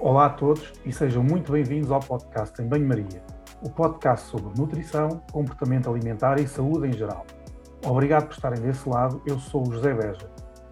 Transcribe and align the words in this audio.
Olá 0.00 0.24
a 0.24 0.30
todos 0.30 0.72
e 0.86 0.90
sejam 0.90 1.22
muito 1.22 1.52
bem-vindos 1.52 1.90
ao 1.90 2.00
podcast 2.00 2.60
Em 2.62 2.66
Banho-Maria, 2.66 3.22
o 3.62 3.68
podcast 3.68 4.28
sobre 4.28 4.58
nutrição, 4.58 5.20
comportamento 5.30 5.90
alimentar 5.90 6.40
e 6.40 6.48
saúde 6.48 6.88
em 6.88 6.92
geral. 6.94 7.26
Obrigado 7.84 8.28
por 8.28 8.32
estarem 8.32 8.62
desse 8.62 8.88
lado, 8.88 9.20
eu 9.26 9.38
sou 9.38 9.68
o 9.68 9.70
José 9.70 9.92
Beja. 9.92 10.26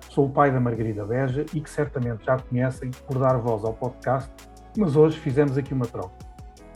Sou 0.09 0.29
o 0.29 0.31
pai 0.31 0.51
da 0.51 0.59
Margarida 0.59 1.05
Beja 1.05 1.45
e 1.53 1.61
que 1.61 1.69
certamente 1.69 2.25
já 2.25 2.39
conhecem 2.39 2.91
por 3.07 3.19
dar 3.19 3.37
voz 3.37 3.65
ao 3.65 3.75
podcast, 3.75 4.33
mas 4.79 4.97
hoje 4.97 5.19
fizemos 5.21 5.59
aqui 5.59 5.75
uma 5.75 5.85
troca. 5.85 6.17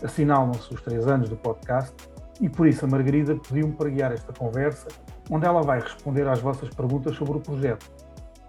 Assinalam-se 0.05 0.75
os 0.75 0.83
três 0.83 1.07
anos 1.07 1.31
do 1.31 1.37
podcast 1.39 1.95
e 2.39 2.51
por 2.51 2.67
isso 2.67 2.85
a 2.85 2.89
Margarida 2.89 3.35
pediu-me 3.35 3.73
para 3.73 3.89
guiar 3.89 4.13
esta 4.13 4.31
conversa, 4.31 4.89
onde 5.31 5.47
ela 5.47 5.63
vai 5.63 5.81
responder 5.81 6.29
às 6.29 6.43
vossas 6.43 6.69
perguntas 6.69 7.17
sobre 7.17 7.39
o 7.39 7.41
projeto. 7.41 7.91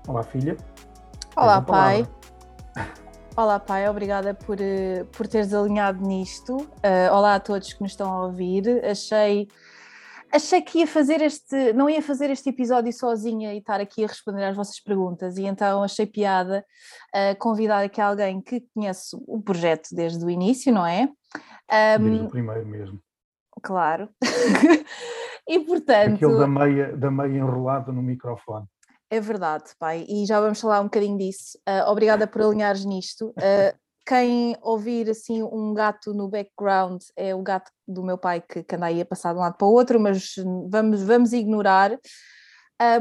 Olá, 0.05 0.23
filha. 0.23 0.57
Olá, 1.38 1.61
pai. 1.61 2.05
Olá, 3.35 3.59
pai, 3.59 3.89
obrigada 3.89 4.35
por, 4.35 4.61
eh, 4.61 5.05
por 5.11 5.27
teres 5.27 5.51
alinhado 5.55 6.05
nisto. 6.05 6.55
Uh, 6.57 7.11
olá 7.11 7.33
a 7.33 7.39
todos 7.39 7.73
que 7.73 7.81
nos 7.81 7.93
estão 7.93 8.13
a 8.13 8.25
ouvir. 8.27 8.63
Achei, 8.85 9.47
achei 10.31 10.61
que 10.61 10.79
ia 10.79 10.87
fazer 10.87 11.19
este, 11.19 11.73
não 11.73 11.89
ia 11.89 11.99
fazer 11.99 12.29
este 12.29 12.49
episódio 12.49 12.93
sozinha 12.93 13.51
e 13.51 13.57
estar 13.57 13.81
aqui 13.81 14.03
a 14.03 14.07
responder 14.07 14.43
às 14.43 14.55
vossas 14.55 14.79
perguntas, 14.79 15.35
e 15.37 15.45
então 15.45 15.81
achei 15.81 16.05
piada 16.05 16.63
uh, 17.09 17.35
convidar 17.39 17.83
aqui 17.83 17.99
alguém 17.99 18.39
que 18.39 18.63
conhece 18.71 19.17
o 19.27 19.41
projeto 19.41 19.89
desde 19.93 20.23
o 20.23 20.29
início, 20.29 20.71
não 20.71 20.85
é? 20.85 21.09
Um, 21.99 22.03
desde 22.03 22.25
o 22.25 22.29
primeiro 22.29 22.67
mesmo. 22.67 22.99
Claro. 23.63 24.09
e 25.49 25.59
portanto. 25.61 26.15
Aquele 26.17 26.37
da 26.37 26.47
meia, 26.47 26.95
da 26.95 27.09
meia 27.09 27.35
enrolada 27.39 27.91
no 27.91 28.03
microfone. 28.03 28.67
É 29.09 29.20
verdade, 29.20 29.66
pai, 29.77 30.05
e 30.09 30.25
já 30.25 30.39
vamos 30.39 30.59
falar 30.59 30.81
um 30.81 30.85
bocadinho 30.85 31.17
disso. 31.17 31.57
Uh, 31.67 31.89
obrigada 31.89 32.25
por 32.25 32.41
alinhares 32.41 32.84
nisto. 32.84 33.29
Uh, 33.29 33.77
quem 34.05 34.57
ouvir 34.62 35.09
assim 35.09 35.41
um 35.43 35.73
gato 35.73 36.13
no 36.13 36.27
background 36.27 37.01
é 37.15 37.34
o 37.34 37.41
gato 37.41 37.71
do 37.87 38.04
meu 38.04 38.18
pai 38.18 38.41
que, 38.41 38.63
que 38.63 38.76
anda 38.76 38.87
aí 38.87 38.99
a 38.99 39.05
passar 39.05 39.31
de 39.34 39.40
um 39.40 39.41
lado 39.41 39.55
para 39.55 39.68
o 39.68 39.71
outro, 39.71 39.99
mas 39.99 40.35
vamos, 40.70 41.01
vamos 41.04 41.31
ignorar. 41.31 41.98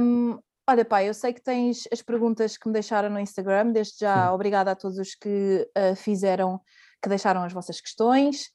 Um, 0.01 0.39
olha, 0.69 0.85
pai, 0.85 1.09
eu 1.09 1.15
sei 1.15 1.33
que 1.33 1.43
tens 1.43 1.89
as 1.93 2.03
perguntas 2.03 2.57
que 2.57 2.69
me 2.69 2.73
deixaram 2.73 3.11
no 3.11 3.19
Instagram, 3.19 3.73
desde 3.73 3.99
já 4.01 4.29
Sim. 4.29 4.35
obrigada 4.35 4.71
a 4.71 4.77
todos 4.77 4.99
os 4.99 5.15
que 5.15 5.69
uh, 5.77 5.97
fizeram, 5.97 6.61
que 7.03 7.09
deixaram 7.09 7.43
as 7.43 7.53
vossas 7.53 7.81
questões. 7.81 8.51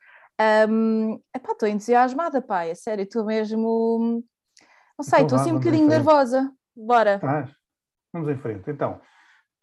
Um, 0.69 1.19
epá, 1.35 1.51
estou 1.51 1.67
entusiasmada, 1.67 2.41
pai, 2.41 2.69
é 2.69 2.75
sério, 2.75 3.03
estou 3.03 3.25
mesmo. 3.25 4.23
Não 4.97 5.03
sei, 5.03 5.23
estou 5.23 5.37
assim 5.37 5.51
um 5.51 5.55
bocadinho 5.57 5.87
nervosa. 5.87 6.49
Bora. 6.77 7.19
Vamos 8.13 8.29
em 8.29 8.37
frente. 8.37 8.69
Então, 8.69 9.01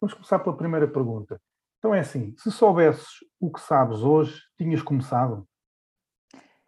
vamos 0.01 0.13
começar 0.13 0.39
pela 0.39 0.57
primeira 0.57 0.87
pergunta. 0.87 1.39
Então 1.79 1.93
é 1.93 1.99
assim, 1.99 2.33
se 2.37 2.51
soubesses 2.51 3.07
o 3.39 3.51
que 3.51 3.61
sabes 3.61 3.99
hoje, 3.99 4.41
tinhas 4.57 4.81
começado? 4.81 5.47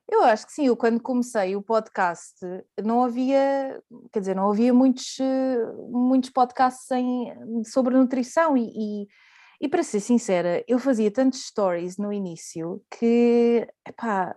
Eu 0.09 0.23
acho 0.23 0.45
que 0.45 0.53
sim, 0.53 0.67
eu 0.67 0.77
quando 0.77 1.01
comecei 1.01 1.55
o 1.55 1.61
podcast 1.61 2.33
não 2.81 3.03
havia, 3.03 3.81
quer 4.11 4.19
dizer, 4.19 4.35
não 4.35 4.49
havia 4.49 4.73
muitos, 4.73 5.17
muitos 5.89 6.29
podcasts 6.29 6.89
em, 6.91 7.63
sobre 7.65 7.97
nutrição 7.97 8.55
e, 8.55 8.69
e, 8.69 9.07
e, 9.59 9.67
para 9.67 9.81
ser 9.81 9.99
sincera, 9.99 10.63
eu 10.67 10.77
fazia 10.77 11.09
tantos 11.09 11.45
stories 11.47 11.97
no 11.97 12.13
início 12.13 12.81
que, 12.91 13.67
epá, 13.87 14.35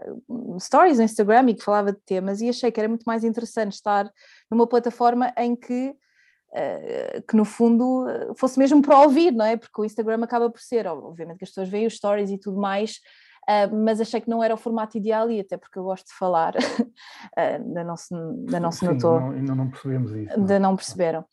stories 0.59 0.99
no 0.99 1.05
Instagram 1.05 1.51
e 1.51 1.55
que 1.55 1.63
falava 1.63 1.93
de 1.93 1.99
temas 2.07 2.41
e 2.41 2.49
achei 2.49 2.73
que 2.73 2.81
era 2.81 2.89
muito 2.89 3.05
mais 3.05 3.23
interessante 3.23 3.75
estar 3.75 4.11
numa 4.51 4.67
plataforma 4.67 5.33
em 5.37 5.55
que 5.55 5.95
Uh, 6.53 7.23
que 7.29 7.37
no 7.37 7.45
fundo 7.45 8.07
fosse 8.35 8.59
mesmo 8.59 8.83
para 8.83 8.99
ouvir, 9.03 9.31
não 9.31 9.45
é? 9.45 9.57
Porque 9.57 9.81
o 9.81 9.85
Instagram 9.85 10.25
acaba 10.25 10.51
por 10.51 10.61
ser, 10.61 10.85
obviamente 10.85 11.39
que 11.39 11.45
as 11.45 11.51
pessoas 11.51 11.69
veem 11.69 11.87
os 11.87 11.95
stories 11.95 12.29
e 12.29 12.39
tudo 12.39 12.59
mais, 12.59 12.97
uh, 13.49 13.73
mas 13.85 14.01
achei 14.01 14.21
que 14.21 14.29
não 14.29 14.43
era 14.43 14.53
o 14.53 14.57
formato 14.57 14.99
ideal 14.99 15.31
e 15.31 15.39
até 15.39 15.57
porque 15.57 15.79
eu 15.79 15.85
gosto 15.85 16.07
de 16.07 16.15
falar, 16.15 16.57
uh, 16.57 16.57
ainda 17.39 17.85
não 17.85 17.97
se, 17.97 18.13
ainda 18.13 18.59
não 18.59 18.73
se 18.73 18.85
notou. 18.85 19.21
Não, 19.21 19.31
ainda 19.31 19.55
não 19.55 19.71
percebemos 19.71 20.11
isso. 20.13 20.33
Ainda 20.33 20.59
não, 20.59 20.71
não 20.71 20.77
perceberam. 20.77 21.25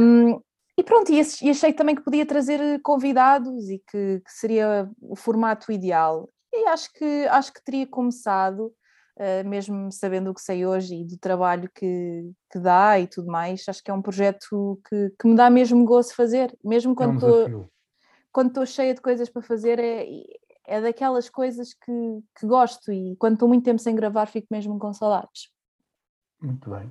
Um, 0.00 0.40
e 0.80 0.82
pronto, 0.82 1.12
e, 1.12 1.20
e, 1.42 1.50
achei 1.50 1.72
também 1.74 1.94
que 1.94 2.02
podia 2.02 2.24
trazer 2.24 2.80
convidados 2.80 3.68
e 3.68 3.78
que, 3.78 4.20
que 4.20 4.32
seria 4.32 4.90
o 5.00 5.14
formato 5.14 5.70
ideal. 5.70 6.28
E 6.52 6.66
acho 6.68 6.90
que, 6.94 7.26
acho 7.28 7.52
que 7.52 7.62
teria 7.62 7.86
começado 7.86 8.72
Uh, 9.18 9.46
mesmo 9.46 9.92
sabendo 9.92 10.30
o 10.30 10.34
que 10.34 10.40
sei 10.40 10.64
hoje 10.64 10.94
e 10.94 11.04
do 11.04 11.18
trabalho 11.18 11.68
que, 11.74 12.32
que 12.50 12.58
dá 12.58 12.98
e 12.98 13.06
tudo 13.06 13.26
mais, 13.26 13.68
acho 13.68 13.84
que 13.84 13.90
é 13.90 13.94
um 13.94 14.00
projeto 14.00 14.80
que, 14.88 15.10
que 15.20 15.28
me 15.28 15.36
dá 15.36 15.50
mesmo 15.50 15.84
gozo 15.84 16.14
fazer, 16.14 16.56
mesmo 16.64 16.94
quando 16.94 17.16
estou 17.16 17.46
é 17.46 17.68
quando 18.32 18.48
estou 18.48 18.64
cheia 18.64 18.94
de 18.94 19.02
coisas 19.02 19.28
para 19.28 19.42
fazer, 19.42 19.78
é, 19.78 20.06
é 20.66 20.80
daquelas 20.80 21.28
coisas 21.28 21.74
que, 21.74 21.92
que 22.38 22.46
gosto 22.46 22.90
e 22.90 23.14
quando 23.16 23.34
estou 23.34 23.48
muito 23.48 23.64
tempo 23.64 23.80
sem 23.80 23.94
gravar 23.94 24.24
fico 24.24 24.46
mesmo 24.50 24.78
com 24.78 24.90
saudades. 24.90 25.52
Muito 26.40 26.70
bem, 26.70 26.90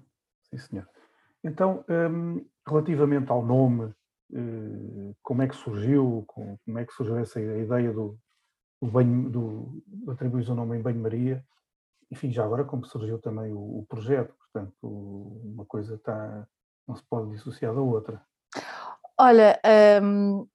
sim 0.51 0.57
senhor. 0.59 0.98
Então, 1.44 1.83
um, 1.89 2.45
relativamente 2.67 3.31
ao 3.31 3.44
nome, 3.44 3.94
uh, 4.31 5.16
como 5.23 5.41
é 5.41 5.47
que 5.47 5.55
surgiu, 5.55 6.23
como 6.27 6.79
é 6.79 6.85
que 6.85 6.94
surgiu 6.94 7.17
essa 7.17 7.39
ideia 7.39 7.91
do, 7.91 8.17
do 8.81 8.89
banho, 8.89 9.29
do, 9.29 9.83
atribuir 10.11 10.50
o 10.50 10.55
nome 10.55 10.77
em 10.77 10.81
banho-maria, 10.81 11.44
enfim, 12.11 12.31
já 12.31 12.44
agora 12.44 12.63
como 12.63 12.85
surgiu 12.85 13.19
também 13.19 13.53
o, 13.53 13.79
o 13.79 13.85
projeto, 13.88 14.33
portanto, 14.35 14.73
uma 14.83 15.66
coisa 15.66 15.95
está, 15.95 16.47
não 16.88 16.95
se 16.95 17.03
pode 17.03 17.31
dissociar 17.31 17.73
da 17.73 17.81
outra. 17.81 18.21
Olha, 19.17 19.59
um, 20.01 20.47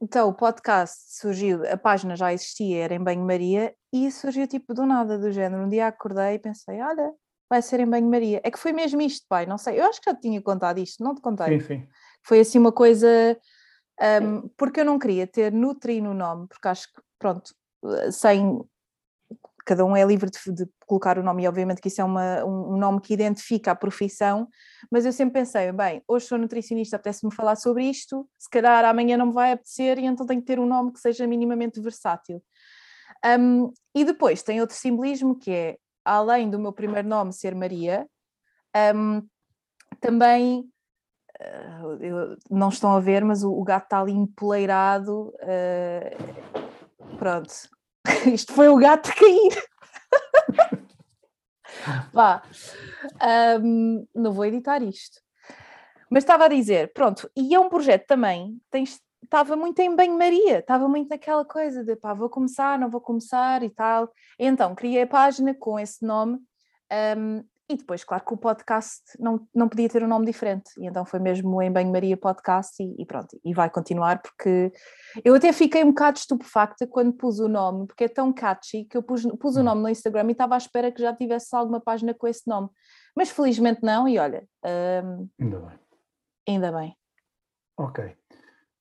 então 0.00 0.28
o 0.28 0.34
podcast 0.34 1.18
surgiu, 1.18 1.62
a 1.70 1.76
página 1.76 2.14
já 2.16 2.32
existia, 2.32 2.84
era 2.84 2.94
em 2.94 3.02
banho-maria, 3.02 3.74
e 3.92 4.10
surgiu 4.10 4.46
tipo 4.46 4.72
do 4.72 4.86
nada, 4.86 5.18
do 5.18 5.32
género. 5.32 5.64
Um 5.64 5.68
dia 5.68 5.88
acordei 5.88 6.34
e 6.34 6.38
pensei, 6.38 6.80
olha, 6.80 7.12
vai 7.50 7.60
ser 7.60 7.80
em 7.80 7.86
banho-maria. 7.86 8.40
É 8.44 8.50
que 8.50 8.58
foi 8.58 8.72
mesmo 8.72 9.02
isto, 9.02 9.26
pai, 9.28 9.44
não 9.44 9.58
sei, 9.58 9.80
eu 9.80 9.84
acho 9.84 10.00
que 10.00 10.08
já 10.08 10.14
te 10.14 10.22
tinha 10.22 10.40
contado 10.40 10.78
isto, 10.78 11.02
não 11.02 11.14
te 11.14 11.20
contei. 11.20 11.60
Sim, 11.60 11.66
sim. 11.66 11.88
Foi 12.24 12.38
assim 12.38 12.58
uma 12.58 12.70
coisa, 12.70 13.36
um, 14.22 14.48
porque 14.56 14.80
eu 14.80 14.84
não 14.84 14.98
queria 14.98 15.26
ter 15.26 15.52
Nutri 15.52 16.00
no 16.00 16.14
nome, 16.14 16.46
porque 16.46 16.68
acho 16.68 16.86
que, 16.92 17.02
pronto, 17.18 17.52
sem 18.12 18.60
cada 19.64 19.84
um 19.84 19.96
é 19.96 20.04
livre 20.04 20.30
de, 20.30 20.52
de, 20.52 20.68
colocar 20.86 21.18
o 21.18 21.22
nome, 21.22 21.44
e 21.44 21.48
obviamente 21.48 21.80
que 21.80 21.88
isso 21.88 22.00
é 22.00 22.04
uma, 22.04 22.44
um, 22.44 22.76
nome 22.76 23.00
que 23.00 23.14
identifica 23.14 23.70
a 23.70 23.74
profissão, 23.74 24.48
mas 24.90 25.06
eu 25.06 25.12
sempre 25.12 25.40
pensei, 25.40 25.70
bem, 25.70 26.02
hoje 26.08 26.26
sou 26.26 26.38
nutricionista, 26.38 26.96
apetece-me 26.96 27.32
falar 27.32 27.54
sobre 27.54 27.84
isto, 27.84 28.28
se 28.38 28.50
calhar 28.50 28.84
amanhã 28.84 29.16
não 29.16 29.26
me 29.26 29.32
vai 29.32 29.52
apetecer, 29.52 29.98
e 29.98 30.06
então 30.06 30.26
tenho 30.26 30.40
que 30.40 30.46
ter 30.46 30.58
um 30.58 30.66
nome 30.66 30.92
que 30.92 30.98
seja 30.98 31.26
minimamente 31.26 31.80
versátil. 31.80 32.42
Um, 33.24 33.72
e 33.94 34.04
depois 34.04 34.42
tem 34.42 34.60
outro 34.60 34.74
simbolismo 34.76 35.38
que 35.38 35.50
é, 35.50 35.76
além 36.14 36.50
do 36.50 36.58
meu 36.58 36.72
primeiro 36.72 37.08
nome 37.08 37.32
ser 37.32 37.54
Maria, 37.54 38.06
um, 38.94 39.22
também 40.00 40.70
uh, 41.40 41.96
eu, 42.00 42.36
não 42.50 42.68
estão 42.68 42.94
a 42.94 43.00
ver, 43.00 43.24
mas 43.24 43.42
o, 43.42 43.52
o 43.52 43.64
gato 43.64 43.84
está 43.84 44.00
ali 44.00 44.12
empoleirado. 44.12 45.32
Uh, 45.42 47.16
pronto, 47.16 47.52
Isto 48.32 48.52
foi 48.52 48.68
o 48.68 48.76
gato 48.76 49.10
cair. 49.14 49.62
Vá, 52.12 52.42
um, 53.62 54.06
não 54.14 54.32
vou 54.32 54.44
editar 54.44 54.82
isto. 54.82 55.20
Mas 56.10 56.24
estava 56.24 56.46
a 56.46 56.48
dizer, 56.48 56.92
pronto, 56.92 57.30
e 57.36 57.54
é 57.54 57.60
um 57.60 57.68
projeto 57.68 58.06
também, 58.06 58.60
tens, 58.68 59.00
estava 59.30 59.54
muito 59.54 59.78
em 59.78 59.94
banho-maria, 59.94 60.58
estava 60.58 60.88
muito 60.88 61.08
naquela 61.08 61.44
coisa 61.44 61.84
de 61.84 61.94
pá, 61.94 62.12
vou 62.12 62.28
começar, 62.28 62.76
não 62.76 62.90
vou 62.90 63.00
começar 63.00 63.62
e 63.62 63.70
tal. 63.70 64.10
Então, 64.36 64.74
criei 64.74 65.02
a 65.02 65.06
página 65.06 65.54
com 65.54 65.78
esse 65.78 66.04
nome 66.04 66.38
um, 67.16 67.44
e 67.68 67.76
depois, 67.76 68.02
claro 68.02 68.24
que 68.24 68.34
o 68.34 68.36
podcast 68.36 69.00
não, 69.20 69.46
não 69.54 69.68
podia 69.68 69.88
ter 69.88 70.02
um 70.02 70.08
nome 70.08 70.26
diferente, 70.26 70.72
e 70.76 70.88
então 70.88 71.04
foi 71.04 71.20
mesmo 71.20 71.62
em 71.62 71.70
Banho-Maria 71.70 72.16
Podcast 72.16 72.82
e, 72.82 73.00
e, 73.00 73.06
pronto, 73.06 73.38
e 73.44 73.54
vai 73.54 73.70
continuar, 73.70 74.20
porque 74.20 74.72
eu 75.24 75.36
até 75.36 75.52
fiquei 75.52 75.84
um 75.84 75.90
bocado 75.90 76.18
estupefacta 76.18 76.84
quando 76.88 77.12
pus 77.12 77.38
o 77.38 77.46
nome, 77.46 77.86
porque 77.86 78.04
é 78.04 78.08
tão 78.08 78.32
catchy 78.32 78.84
que 78.86 78.96
eu 78.96 79.02
pus, 79.04 79.22
pus 79.38 79.56
o 79.56 79.60
hum. 79.60 79.62
nome 79.62 79.82
no 79.82 79.88
Instagram 79.88 80.26
e 80.26 80.32
estava 80.32 80.56
à 80.56 80.58
espera 80.58 80.90
que 80.90 81.00
já 81.00 81.14
tivesse 81.14 81.54
alguma 81.54 81.80
página 81.80 82.12
com 82.12 82.26
esse 82.26 82.42
nome, 82.48 82.68
mas 83.14 83.30
felizmente 83.30 83.80
não, 83.84 84.08
e 84.08 84.18
olha. 84.18 84.44
Um, 85.04 85.28
ainda 85.40 85.60
bem. 85.60 85.78
Ainda 86.48 86.72
bem. 86.72 86.96
Ok. 87.78 88.19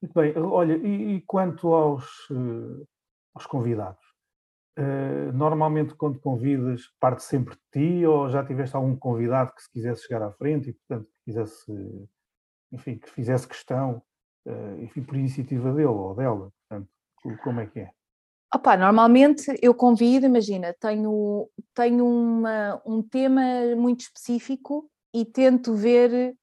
Muito 0.01 0.13
bem, 0.13 0.33
olha, 0.37 0.77
e, 0.77 1.15
e 1.15 1.21
quanto 1.21 1.73
aos, 1.73 2.29
uh, 2.29 2.87
aos 3.33 3.45
convidados? 3.45 4.03
Uh, 4.77 5.33
normalmente 5.33 5.93
quando 5.93 6.19
convidas 6.19 6.83
parte 7.01 7.21
sempre 7.21 7.55
de 7.55 7.61
ti 7.99 8.05
ou 8.05 8.29
já 8.29 8.45
tiveste 8.45 8.75
algum 8.77 8.95
convidado 8.95 9.53
que 9.53 9.61
se 9.61 9.71
quisesse 9.71 10.03
chegar 10.03 10.21
à 10.21 10.31
frente 10.31 10.69
e 10.69 10.73
portanto 10.73 11.05
que 11.05 11.25
quisesse, 11.25 12.07
enfim, 12.71 12.97
que 12.97 13.09
fizesse 13.09 13.45
questão, 13.45 14.01
uh, 14.47 14.81
enfim, 14.81 15.03
por 15.03 15.15
iniciativa 15.15 15.73
dele 15.73 15.87
ou 15.87 16.15
dela, 16.15 16.49
portanto, 16.69 16.89
como 17.43 17.59
é 17.59 17.67
que 17.67 17.79
é? 17.81 17.91
Opa, 18.55 18.77
normalmente 18.77 19.53
eu 19.61 19.75
convido, 19.75 20.25
imagina, 20.25 20.73
tenho, 20.79 21.49
tenho 21.75 22.07
uma, 22.07 22.81
um 22.85 23.03
tema 23.03 23.41
muito 23.75 24.01
específico 24.01 24.89
e 25.13 25.25
tento 25.25 25.75
ver 25.75 26.35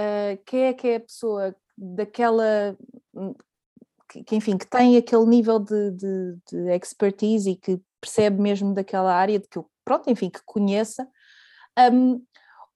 uh, 0.00 0.42
quem 0.46 0.64
é 0.64 0.72
que 0.72 0.88
é 0.88 0.96
a 0.96 1.00
pessoa 1.00 1.54
daquela 1.76 2.76
que, 4.22 4.36
enfim, 4.36 4.56
que 4.56 4.66
tem 4.66 4.96
aquele 4.96 5.24
nível 5.26 5.58
de, 5.58 5.90
de, 5.92 6.36
de, 6.50 6.70
expertise 6.70 7.50
e 7.50 7.56
que 7.56 7.80
percebe 8.00 8.40
mesmo 8.40 8.74
daquela 8.74 9.12
área, 9.14 9.38
de 9.38 9.48
que 9.48 9.58
eu, 9.58 9.68
pronto, 9.84 10.08
enfim, 10.10 10.30
que 10.30 10.40
conheça. 10.44 11.08
Um, 11.92 12.22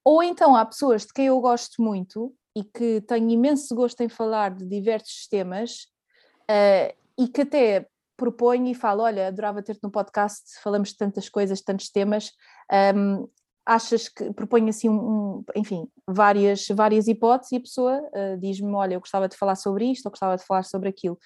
ou 0.04 0.22
então 0.22 0.56
há 0.56 0.64
pessoas 0.64 1.02
de 1.02 1.12
quem 1.12 1.26
eu 1.26 1.40
gosto 1.40 1.82
muito 1.82 2.34
e 2.56 2.64
que 2.64 3.00
tenho 3.02 3.30
imenso 3.30 3.74
gosto 3.74 4.00
em 4.00 4.08
falar 4.08 4.54
de 4.54 4.64
diversos 4.66 5.28
temas 5.28 5.86
uh, 6.50 6.96
e 7.16 7.28
que 7.28 7.42
até 7.42 7.86
proponho 8.16 8.66
e 8.66 8.74
falo, 8.74 9.04
olha, 9.04 9.28
adorava 9.28 9.62
ter-te 9.62 9.82
no 9.82 9.92
podcast, 9.92 10.60
falamos 10.60 10.88
de 10.88 10.96
tantas 10.96 11.28
coisas, 11.28 11.60
tantos 11.60 11.88
temas, 11.88 12.32
um, 12.96 13.28
achas 13.68 14.08
que 14.08 14.32
proponho 14.32 14.70
assim, 14.70 14.88
um, 14.88 14.94
um, 14.94 15.44
enfim, 15.54 15.86
várias, 16.06 16.66
várias 16.68 17.06
hipóteses 17.06 17.52
e 17.52 17.56
a 17.56 17.60
pessoa 17.60 18.00
uh, 18.00 18.38
diz-me, 18.40 18.72
olha, 18.72 18.94
eu 18.94 19.00
gostava 19.00 19.28
de 19.28 19.36
falar 19.36 19.56
sobre 19.56 19.84
isto 19.84 20.06
ou 20.06 20.10
gostava 20.10 20.38
de 20.38 20.44
falar 20.44 20.62
sobre 20.62 20.88
aquilo. 20.88 21.18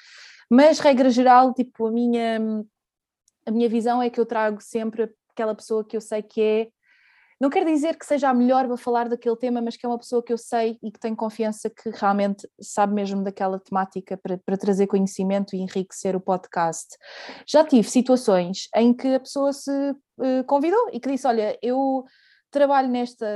Mas, 0.50 0.80
regra 0.80 1.08
geral, 1.08 1.54
tipo, 1.54 1.86
a 1.86 1.92
minha, 1.92 2.40
a 3.46 3.50
minha 3.52 3.68
visão 3.68 4.02
é 4.02 4.10
que 4.10 4.18
eu 4.18 4.26
trago 4.26 4.60
sempre 4.60 5.14
aquela 5.30 5.54
pessoa 5.54 5.84
que 5.84 5.96
eu 5.96 6.00
sei 6.00 6.20
que 6.20 6.42
é 6.42 6.68
não 7.40 7.50
quer 7.50 7.64
dizer 7.64 7.98
que 7.98 8.06
seja 8.06 8.28
a 8.28 8.34
melhor 8.34 8.68
para 8.68 8.76
falar 8.76 9.08
daquele 9.08 9.34
tema, 9.34 9.60
mas 9.60 9.76
que 9.76 9.84
é 9.84 9.88
uma 9.88 9.98
pessoa 9.98 10.22
que 10.22 10.32
eu 10.32 10.38
sei 10.38 10.78
e 10.80 10.92
que 10.92 11.00
tenho 11.00 11.16
confiança 11.16 11.68
que 11.68 11.90
realmente 11.90 12.48
sabe 12.60 12.94
mesmo 12.94 13.24
daquela 13.24 13.58
temática 13.58 14.16
para, 14.16 14.38
para 14.38 14.56
trazer 14.56 14.86
conhecimento 14.86 15.56
e 15.56 15.58
enriquecer 15.58 16.14
o 16.14 16.20
podcast. 16.20 16.96
Já 17.44 17.64
tive 17.64 17.88
situações 17.90 18.68
em 18.76 18.94
que 18.94 19.08
a 19.16 19.18
pessoa 19.18 19.52
se 19.52 19.72
uh, 19.72 20.44
convidou 20.46 20.88
e 20.92 21.00
que 21.00 21.10
disse: 21.10 21.26
Olha, 21.26 21.58
eu 21.60 22.04
trabalho 22.52 22.88
nesta, 22.88 23.26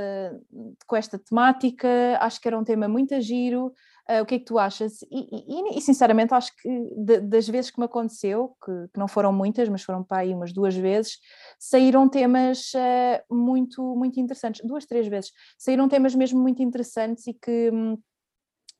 com 0.85 0.95
esta 0.95 1.19
temática, 1.19 1.89
acho 2.21 2.39
que 2.39 2.47
era 2.47 2.57
um 2.57 2.63
tema 2.63 2.87
muito 2.87 3.19
giro, 3.19 3.73
uh, 4.09 4.21
o 4.21 4.25
que 4.25 4.35
é 4.35 4.39
que 4.39 4.45
tu 4.45 4.57
achas? 4.57 5.01
E, 5.11 5.73
e, 5.73 5.77
e 5.77 5.81
sinceramente 5.81 6.33
acho 6.33 6.55
que 6.55 6.69
de, 6.95 7.19
das 7.21 7.49
vezes 7.49 7.71
que 7.71 7.79
me 7.79 7.85
aconteceu, 7.85 8.55
que, 8.63 8.71
que, 8.93 8.99
não 8.99 9.07
foram 9.07 9.33
muitas, 9.33 9.67
mas 9.67 9.83
foram 9.83 10.03
para 10.03 10.19
aí 10.19 10.33
umas 10.33 10.53
duas 10.53 10.75
vezes, 10.75 11.17
saíram 11.59 12.07
temas 12.07 12.71
uh, 12.73 13.35
muito, 13.35 13.81
muito 13.95 14.19
interessantes, 14.19 14.61
duas, 14.63 14.85
três 14.85 15.07
vezes, 15.07 15.31
saíram 15.57 15.89
temas 15.89 16.15
mesmo 16.15 16.39
muito 16.39 16.61
interessantes 16.61 17.27
e 17.27 17.33
que... 17.33 17.71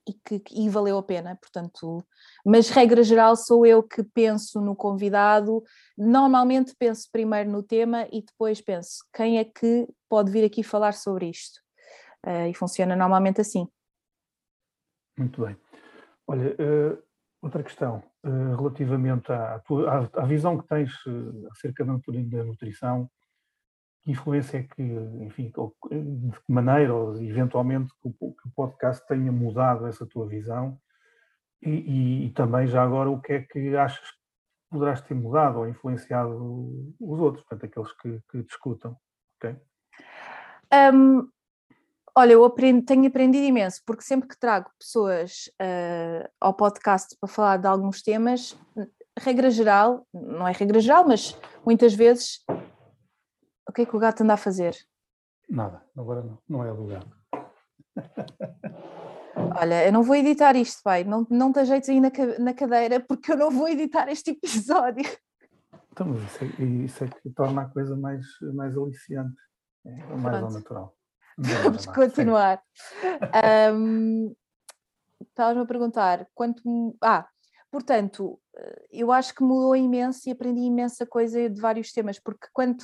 E 0.08 0.14
que 0.14 0.42
e 0.52 0.70
valeu 0.70 0.98
a 0.98 1.04
pena, 1.04 1.36
portanto, 1.36 2.02
mas 2.46 2.70
regra 2.70 3.04
geral 3.04 3.36
sou 3.36 3.66
eu 3.66 3.84
que 3.84 4.02
penso 4.02 4.62
no 4.62 4.74
convidado, 4.74 5.62
normalmente 5.98 6.74
penso 6.80 7.10
primeiro 7.12 7.50
no 7.50 7.62
tema 7.62 8.08
e 8.10 8.22
depois 8.22 8.62
penso 8.62 9.04
quem 9.14 9.38
é 9.38 9.44
que 9.44 9.86
pode 10.08 10.32
vir 10.32 10.46
aqui 10.46 10.64
falar 10.64 10.94
sobre 10.94 11.30
isto, 11.30 11.60
uh, 12.26 12.48
e 12.50 12.54
funciona 12.54 12.96
normalmente 12.96 13.42
assim. 13.42 13.68
Muito 15.18 15.44
bem. 15.44 15.58
Olha, 16.26 16.52
uh, 16.54 17.04
outra 17.42 17.62
questão, 17.62 18.02
uh, 18.24 18.56
relativamente 18.56 19.30
à, 19.30 19.60
tua, 19.60 19.92
à, 19.92 20.22
à, 20.22 20.26
visão 20.26 20.58
que 20.58 20.68
tens 20.68 20.94
acerca 21.52 21.84
da 21.84 22.44
nutrição, 22.46 23.10
que 24.08 24.12
influência 24.12 24.60
é 24.60 24.64
que, 24.64 24.82
enfim, 25.22 25.52
de 25.52 26.40
que 26.40 26.52
maneira, 26.52 26.94
ou 26.94 27.22
eventualmente, 27.22 27.92
que 28.02 28.08
o, 28.08 28.36
podcast 28.56 29.06
tenha 29.06 29.32
mudado 29.32 29.86
essa 29.86 30.06
tua 30.06 30.26
visão 30.26 30.80
e, 31.62 31.70
e, 31.70 32.26
e, 32.26 32.30
também 32.32 32.68
já 32.68 32.82
agora 32.82 33.10
o 33.10 33.20
que 33.22 33.34
é 33.34 33.42
que 33.42 33.76
achas 33.76 34.10
que 34.10 34.18
poderás 34.70 35.02
ter 35.02 35.14
mudado 35.14 35.60
ou 35.60 35.68
influenciado 35.68 36.96
os 37.00 37.20
outros, 37.20 37.44
portanto, 37.46 37.66
aqueles 37.70 37.92
que, 37.98 38.22
que 38.32 38.44
discutam, 38.44 38.96
ok? 39.36 39.58
Um, 40.94 41.28
olha, 42.16 42.34
eu 42.34 42.50
tenho 42.86 43.08
aprendido 43.08 43.46
imenso, 43.46 43.82
porque 43.86 44.04
sempre 44.04 44.30
que 44.30 44.40
trago 44.40 44.70
pessoas 44.80 45.50
uh, 45.62 46.30
ao 46.40 46.54
podcast 46.54 47.18
para 47.20 47.30
falar 47.30 47.58
de 47.58 47.68
alguns 47.68 48.02
temas, 48.02 48.58
regra 49.20 49.50
geral, 49.50 50.08
não 50.14 50.48
é 50.48 50.52
regra 50.54 50.80
geral, 50.80 51.06
mas 51.06 51.38
muitas 51.66 51.94
vezes 51.94 52.46
que 53.78 53.84
é 53.84 53.86
que 53.86 53.96
o 53.96 54.00
gato 54.00 54.24
anda 54.24 54.34
a 54.34 54.38
fazer? 54.38 54.76
Nada, 55.48 55.84
agora 55.96 56.24
não, 56.24 56.40
não 56.50 56.66
é 56.66 56.72
o 56.72 56.88
gato. 56.88 57.16
Olha, 59.60 59.86
eu 59.86 59.94
não 59.94 60.02
vou 60.02 60.16
editar 60.16 60.56
isto, 60.56 60.82
pai. 60.84 61.04
Não, 61.04 61.28
não 61.30 61.54
te 61.54 61.60
ajeites 61.60 61.90
aí 61.90 62.02
na, 62.02 62.10
na 62.40 62.54
cadeira 62.56 63.00
porque 63.00 63.32
eu 63.32 63.38
não 63.38 63.52
vou 63.52 63.70
editar 63.70 64.10
este 64.10 64.32
episódio. 64.32 65.06
Então, 65.92 66.16
isso 66.16 66.44
é, 66.44 66.64
isso 66.64 67.04
é 67.04 67.08
que 67.08 67.30
torna 67.30 67.62
a 67.62 67.70
coisa 67.70 67.96
mais, 67.96 68.26
mais 68.54 68.76
aliciante, 68.76 69.40
é, 69.86 70.16
mais 70.16 70.44
ao 70.44 70.52
natural. 70.52 70.96
Vamos 71.38 71.86
continuar. 71.86 72.62
Um, 73.74 74.36
Estavas-me 75.22 75.64
a 75.64 75.68
perguntar 75.68 76.28
quanto. 76.34 76.96
Ah, 77.02 77.28
portanto, 77.72 78.40
eh, 78.56 78.88
eu 78.92 79.12
acho 79.12 79.36
que 79.36 79.44
mudou 79.44 79.76
imenso 79.76 80.28
e 80.28 80.32
aprendi 80.32 80.62
imensa 80.62 81.06
coisa 81.06 81.48
de 81.50 81.62
vários 81.62 81.92
temas, 81.92 82.20
porque 82.20 82.48
quando 82.54 82.84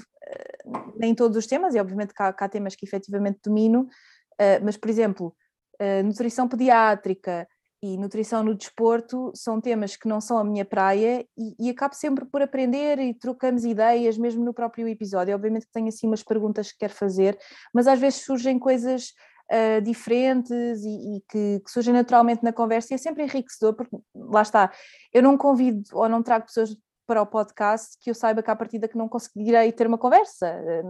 nem 0.96 1.14
todos 1.14 1.38
os 1.38 1.48
temas, 1.48 1.76
e 1.76 1.80
obviamente 1.80 2.14
que 2.14 2.22
há, 2.22 2.30
há 2.30 2.50
temas 2.50 2.76
que 2.76 2.86
efetivamente 2.86 3.40
domino, 3.44 3.82
uh, 3.82 4.64
mas, 4.64 4.78
por 4.78 4.90
exemplo, 4.90 5.36
uh, 5.82 6.04
nutrição 6.04 6.48
pediátrica 6.48 7.48
e 7.84 7.98
nutrição 7.98 8.44
no 8.44 8.56
desporto 8.56 9.34
são 9.36 9.60
temas 9.60 9.98
que 9.98 10.08
não 10.08 10.22
são 10.22 10.38
a 10.38 10.44
minha 10.44 10.64
praia 10.64 11.26
e, 11.38 11.68
e 11.68 11.70
acabo 11.70 11.94
sempre 11.94 12.24
por 12.24 12.42
aprender 12.42 12.98
e 12.98 13.14
trocamos 13.14 13.66
ideias, 13.66 14.18
mesmo 14.18 14.44
no 14.46 14.54
próprio 14.54 14.88
episódio. 14.88 15.36
Obviamente 15.36 15.66
que 15.66 15.74
tenho 15.74 15.90
assim 15.90 16.08
umas 16.08 16.24
perguntas 16.24 16.72
que 16.72 16.78
quero 16.78 16.94
fazer, 16.94 17.38
mas 17.74 17.86
às 17.86 18.00
vezes 18.00 18.24
surgem 18.24 18.58
coisas 18.58 19.10
uh, 19.52 19.82
diferentes 19.82 20.82
e, 20.82 21.18
e 21.18 21.22
que, 21.30 21.60
que, 21.60 21.72
surgem 21.72 21.94
naturalmente 21.94 22.42
na 22.42 22.54
conversa 22.54 22.94
e 22.94 22.96
é 22.96 22.98
sempre 22.98 23.24
enriquecedor, 23.24 23.74
porque 23.74 23.98
lá 24.16 24.42
está, 24.44 24.72
eu 25.12 25.22
não 25.22 25.38
convido 25.38 25.84
ou 25.92 26.08
não 26.08 26.24
trago 26.24 26.46
pessoas 26.46 26.74
para 27.06 27.22
o 27.22 27.26
podcast 27.26 27.98
que 28.00 28.10
eu 28.10 28.16
saiba 28.16 28.42
que 28.42 28.50
à 28.50 28.56
partida 28.56 28.88
que 28.88 28.98
não 28.98 29.10
conseguirei 29.10 29.72
ter 29.72 29.88
uma 29.88 29.98
conversa. 29.98 30.48
Eh, 30.48 30.84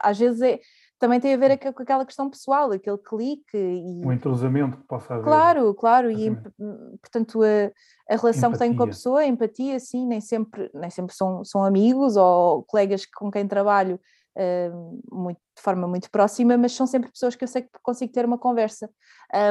às 0.00 0.18
vezes 0.18 0.40
é, 0.40 0.60
também 0.98 1.20
tem 1.20 1.34
a 1.34 1.36
ver 1.36 1.58
com 1.58 1.82
aquela 1.82 2.04
questão 2.04 2.30
pessoal, 2.30 2.70
aquele 2.72 2.98
clique. 2.98 3.56
E... 3.56 4.04
O 4.04 4.12
entrosamento 4.12 4.78
que 4.78 4.84
possa 4.84 5.14
haver. 5.14 5.24
Claro, 5.24 5.74
claro, 5.74 6.10
e 6.10 6.34
portanto 7.00 7.42
a, 7.42 8.12
a 8.12 8.16
relação 8.16 8.50
empatia. 8.50 8.52
que 8.52 8.58
tenho 8.58 8.76
com 8.76 8.82
a 8.82 8.86
pessoa, 8.86 9.20
a 9.20 9.26
empatia, 9.26 9.80
sim, 9.80 10.06
nem 10.06 10.20
sempre, 10.20 10.70
nem 10.72 10.90
sempre 10.90 11.14
são, 11.14 11.44
são 11.44 11.64
amigos 11.64 12.16
ou 12.16 12.62
colegas 12.64 13.04
com 13.06 13.30
quem 13.30 13.46
trabalho 13.46 14.00
uh, 14.36 15.00
muito, 15.10 15.40
de 15.56 15.62
forma 15.62 15.86
muito 15.86 16.10
próxima, 16.10 16.56
mas 16.56 16.72
são 16.72 16.86
sempre 16.86 17.10
pessoas 17.10 17.34
que 17.34 17.44
eu 17.44 17.48
sei 17.48 17.62
que 17.62 17.70
consigo 17.82 18.12
ter 18.12 18.24
uma 18.24 18.38
conversa. 18.38 18.88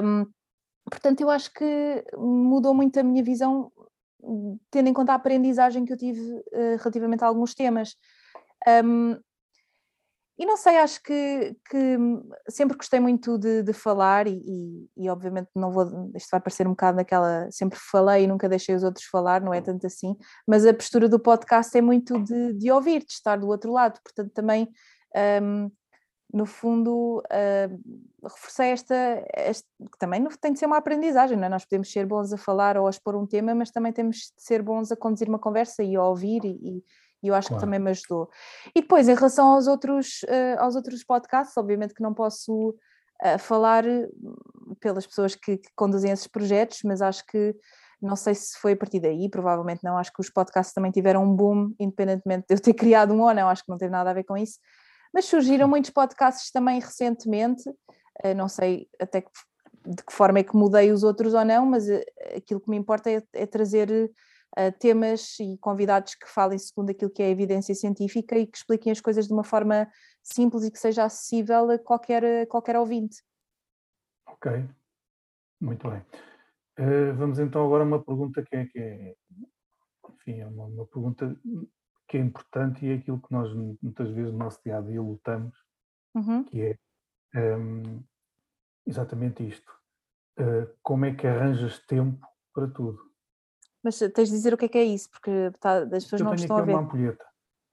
Um, 0.04 0.26
portanto, 0.90 1.22
eu 1.22 1.30
acho 1.30 1.52
que 1.54 2.06
mudou 2.18 2.74
muito 2.74 3.00
a 3.00 3.04
minha 3.04 3.24
visão 3.24 3.72
tendo 4.72 4.88
em 4.88 4.94
conta 4.94 5.12
a 5.12 5.16
aprendizagem 5.16 5.86
que 5.86 5.94
eu 5.94 5.98
tive 5.98 6.22
uh, 6.22 6.78
relativamente 6.80 7.24
a 7.24 7.28
alguns 7.28 7.54
temas. 7.54 7.96
Um, 8.84 9.18
e 10.38 10.46
não 10.46 10.58
sei, 10.58 10.78
acho 10.78 11.02
que, 11.02 11.56
que 11.70 11.98
sempre 12.50 12.76
gostei 12.76 13.00
muito 13.00 13.38
de, 13.38 13.64
de 13.64 13.72
falar 13.72 14.28
e, 14.28 14.34
e, 14.34 14.90
e, 15.06 15.10
obviamente 15.10 15.48
não 15.56 15.72
vou, 15.72 16.12
isto 16.14 16.30
vai 16.30 16.42
parecer 16.42 16.68
um 16.68 16.72
bocado 16.72 16.98
naquela, 16.98 17.50
sempre 17.52 17.80
falei 17.80 18.26
e 18.26 18.28
nunca 18.28 18.50
deixei 18.50 18.76
os 18.76 18.84
outros 18.84 19.06
falar, 19.06 19.40
não 19.40 19.54
é 19.54 19.62
tanto 19.62 19.88
assim, 19.88 20.14
mas 20.46 20.66
a 20.66 20.74
postura 20.74 21.08
do 21.08 21.22
podcast 21.22 21.78
é 21.78 21.82
muito 21.82 22.22
de, 22.22 22.52
de 22.52 22.70
ouvir, 22.70 23.06
de 23.06 23.14
estar 23.14 23.38
do 23.38 23.48
outro 23.48 23.72
lado, 23.72 23.98
portanto 24.04 24.34
também 24.34 24.68
um, 25.42 25.72
no 26.36 26.46
fundo, 26.46 27.24
uh, 27.32 28.28
reforcei 28.28 28.72
esta, 28.72 29.26
esta, 29.34 29.66
que 29.90 29.98
também 29.98 30.22
tem 30.42 30.52
de 30.52 30.60
ser 30.60 30.66
uma 30.66 30.76
aprendizagem, 30.76 31.38
não 31.38 31.46
é? 31.46 31.50
Nós 31.50 31.64
podemos 31.64 31.90
ser 31.90 32.06
bons 32.06 32.34
a 32.34 32.38
falar 32.38 32.78
ou 32.78 32.88
a 32.88 32.90
expor 32.90 33.16
um 33.16 33.26
tema, 33.26 33.56
mas 33.56 33.72
também 33.72 33.94
temos 33.94 34.18
de 34.18 34.44
ser 34.44 34.62
bons 34.62 34.92
a 34.92 34.98
conduzir 34.98 35.30
uma 35.30 35.40
conversa 35.40 35.82
e 35.82 35.96
a 35.96 36.04
ouvir, 36.04 36.44
e, 36.44 36.84
e 37.24 37.28
eu 37.30 37.34
acho 37.34 37.48
claro. 37.48 37.62
que 37.62 37.66
também 37.66 37.80
me 37.80 37.90
ajudou. 37.92 38.30
E 38.76 38.82
depois, 38.82 39.08
em 39.08 39.16
relação 39.16 39.48
aos 39.54 39.66
outros, 39.66 40.24
uh, 40.24 40.60
aos 40.60 40.76
outros 40.76 41.06
podcasts, 41.06 41.56
obviamente 41.56 41.94
que 41.94 42.04
não 42.04 42.14
posso 42.14 42.72
uh, 42.72 43.40
falar 43.40 43.86
pelas 44.82 45.08
pessoas 45.08 45.36
que, 45.36 45.56
que 45.56 45.70
conduzem 45.74 46.12
esses 46.12 46.28
projetos, 46.28 46.80
mas 46.84 47.02
acho 47.02 47.26
que 47.28 47.56
não 48.02 48.18
sei 48.18 48.36
se 48.36 48.60
foi 48.60 48.74
a 48.74 48.78
partir 48.78 49.00
daí, 49.00 49.30
provavelmente 49.30 49.86
não. 49.86 49.98
Acho 49.98 50.12
que 50.12 50.20
os 50.20 50.30
podcasts 50.30 50.74
também 50.74 50.92
tiveram 50.92 51.24
um 51.24 51.34
boom, 51.34 51.74
independentemente 51.80 52.48
de 52.50 52.56
eu 52.56 52.60
ter 52.60 52.74
criado 52.76 53.14
um 53.14 53.22
ou 53.22 53.34
não, 53.34 53.48
acho 53.48 53.64
que 53.64 53.72
não 53.72 53.78
teve 53.78 53.92
nada 53.92 54.10
a 54.10 54.14
ver 54.14 54.26
com 54.26 54.36
isso 54.36 54.60
mas 55.16 55.26
surgiram 55.26 55.66
muitos 55.66 55.92
podcasts 55.92 56.52
também 56.52 56.78
recentemente, 56.78 57.64
eh, 58.22 58.34
não 58.34 58.50
sei 58.50 58.90
até 59.00 59.22
que, 59.22 59.32
de 59.86 60.04
que 60.04 60.12
forma 60.12 60.40
é 60.40 60.44
que 60.44 60.58
mudei 60.58 60.92
os 60.92 61.04
outros 61.04 61.34
ou 61.34 61.46
não, 61.46 61.66
mas 61.66 61.88
eh, 61.88 62.04
aquilo 62.36 62.60
que 62.60 62.70
me 62.70 62.76
importa 62.76 63.10
é, 63.10 63.24
é 63.32 63.46
trazer 63.46 63.90
uh, 63.90 64.78
temas 64.78 65.40
e 65.40 65.58
convidados 65.60 66.16
que 66.16 66.28
falem 66.28 66.58
segundo 66.58 66.90
aquilo 66.90 67.10
que 67.10 67.24
é 67.24 67.28
a 67.28 67.30
evidência 67.30 67.74
científica 67.74 68.38
e 68.38 68.46
que 68.46 68.58
expliquem 68.58 68.92
as 68.92 69.00
coisas 69.00 69.26
de 69.26 69.34
uma 69.34 69.46
forma 69.46 69.90
simples 70.22 70.66
e 70.66 70.72
que 70.72 70.80
seja 70.80 71.06
acessível 71.06 71.72
a 71.72 71.80
qualquer, 71.80 72.26
a 72.26 72.46
qualquer 72.46 72.76
ouvinte. 72.76 73.24
Ok, 74.28 74.52
muito 75.62 75.90
bem. 75.90 76.06
Vamos 77.16 77.40
então 77.40 77.66
agora 77.66 77.86
a 77.86 77.88
uma 77.88 78.04
pergunta 78.04 78.44
que 78.44 78.54
é, 78.54 78.66
que 78.66 78.80
é 78.80 79.16
enfim, 80.10 80.42
é 80.42 80.46
uma, 80.46 80.66
uma 80.66 80.86
pergunta 80.86 81.34
que 82.08 82.18
é 82.18 82.22
importante 82.22 82.86
e 82.86 82.92
é 82.92 82.96
aquilo 82.96 83.22
que 83.22 83.32
nós 83.32 83.54
muitas 83.82 84.10
vezes 84.10 84.32
no 84.32 84.40
nosso 84.40 84.62
dia 84.64 84.78
a 84.78 84.82
dia 84.82 85.02
lutamos, 85.02 85.56
uhum. 86.16 86.44
que 86.44 86.62
é 86.62 87.58
um, 87.58 88.04
exatamente 88.86 89.48
isto. 89.48 89.72
Uh, 90.40 90.68
como 90.84 91.06
é 91.06 91.14
que 91.14 91.26
arranjas 91.26 91.80
tempo 91.86 92.26
para 92.54 92.68
tudo? 92.68 93.00
Mas 93.84 94.00
tens 94.00 94.30
de 94.30 94.36
dizer 94.36 94.54
o 94.54 94.58
que 94.58 94.66
é 94.66 94.70
que 94.70 94.78
é 94.78 94.84
isso, 94.84 95.10
porque 95.10 95.52
tá, 95.60 95.80
as 95.80 96.04
pessoas 96.04 96.22
eu 96.22 96.26
não 96.26 96.34
estão 96.36 96.58
a 96.58 96.62
ver. 96.62 96.74
uma 96.74 96.82
ampulheta. 96.82 97.26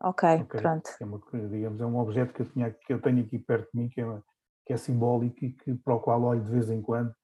Ok, 0.03 0.29
okay. 0.43 0.61
pronto. 0.61 0.91
É 1.01 1.05
uma, 1.05 1.21
digamos, 1.49 1.81
é 1.81 1.87
um 1.87 1.97
objeto 1.97 2.35
que 2.35 2.43
eu, 2.43 2.51
tinha, 2.51 2.71
que 2.71 2.93
eu 2.93 3.01
tenho 3.01 3.25
aqui 3.25 3.39
perto 3.39 3.71
de 3.73 3.81
mim, 3.81 3.89
que 3.89 4.01
é, 4.01 4.23
que 4.67 4.73
é 4.73 4.77
simbólico 4.77 5.45
e 5.45 5.53
que, 5.53 5.75
para 5.75 5.95
o 5.95 6.01
qual 6.01 6.23
olho 6.23 6.43
de 6.43 6.51
vez 6.51 6.69
em 6.71 6.83
quando, 6.83 7.15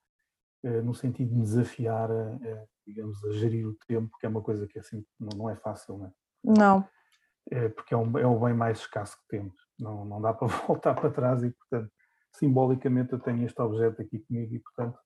eh, 0.65 0.81
no 0.81 0.95
sentido 0.95 1.31
de 1.31 1.35
me 1.35 1.43
desafiar 1.43 2.11
a, 2.11 2.35
a, 2.35 2.65
digamos, 2.87 3.23
a 3.25 3.33
gerir 3.33 3.67
o 3.67 3.75
tempo, 3.87 4.17
que 4.19 4.27
é 4.27 4.29
uma 4.29 4.43
coisa 4.43 4.67
que 4.67 4.79
assim, 4.79 5.05
não, 5.19 5.37
não 5.37 5.51
é 5.51 5.57
fácil, 5.57 5.99
não 5.99 6.07
é? 6.07 6.13
Não. 6.45 6.89
É, 7.51 7.69
porque 7.69 7.95
é, 7.95 7.97
um, 7.97 8.19
é 8.19 8.27
o 8.27 8.39
bem 8.39 8.55
mais 8.55 8.81
escasso 8.81 9.17
que 9.23 9.37
temos, 9.39 9.55
não, 9.79 10.05
não 10.05 10.21
dá 10.21 10.33
para 10.35 10.49
voltar 10.49 10.95
para 10.95 11.11
trás 11.11 11.43
e, 11.43 11.51
portanto, 11.51 11.91
simbolicamente 12.33 13.13
eu 13.13 13.19
tenho 13.19 13.45
este 13.45 13.61
objeto 13.61 14.03
aqui 14.03 14.19
comigo 14.21 14.55
e, 14.55 14.59
portanto, 14.59 14.99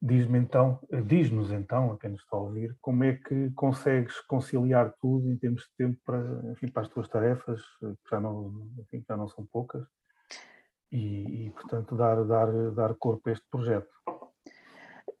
Diz-me 0.00 0.38
então, 0.38 0.78
eh, 0.92 1.02
diz-nos 1.02 1.50
então, 1.50 1.92
a 1.92 1.98
quem 1.98 2.10
nos 2.10 2.20
está 2.20 2.36
a 2.36 2.40
ouvir, 2.40 2.76
como 2.80 3.02
é 3.02 3.14
que 3.14 3.50
consegues 3.50 4.20
conciliar 4.28 4.94
tudo 5.00 5.28
em 5.28 5.36
termos 5.36 5.62
de 5.62 5.70
tempo 5.76 5.98
para, 6.06 6.52
enfim, 6.52 6.68
para 6.68 6.82
as 6.82 6.88
tuas 6.88 7.08
tarefas, 7.08 7.60
eh, 7.82 7.94
que 8.04 8.10
já 8.10 8.20
não, 8.20 8.70
enfim, 8.78 9.04
já 9.08 9.16
não 9.16 9.26
são 9.26 9.44
poucas, 9.46 9.84
e, 10.92 11.46
e, 11.46 11.50
portanto 11.50 11.96
dar, 11.96 12.24
dar, 12.24 12.70
dar 12.70 12.94
corpo 12.94 13.28
a 13.28 13.32
este 13.32 13.44
projeto? 13.50 13.88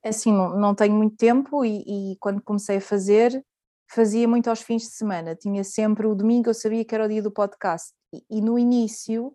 É 0.00 0.10
assim, 0.10 0.32
não, 0.32 0.56
não 0.56 0.74
tenho 0.76 0.94
muito 0.94 1.16
tempo 1.16 1.64
e, 1.64 2.12
e, 2.12 2.16
quando 2.20 2.40
comecei 2.40 2.76
a 2.76 2.80
fazer, 2.80 3.44
fazia 3.88 4.28
muito 4.28 4.48
aos 4.48 4.60
fins 4.60 4.82
de 4.82 4.90
semana. 4.90 5.34
Tinha 5.34 5.64
sempre 5.64 6.06
o 6.06 6.14
domingo, 6.14 6.50
eu 6.50 6.54
sabia 6.54 6.84
que 6.84 6.94
era 6.94 7.04
o 7.04 7.08
dia 7.08 7.22
do 7.22 7.30
podcast. 7.30 7.92
E, 8.12 8.24
e 8.30 8.40
no 8.40 8.58
início, 8.58 9.34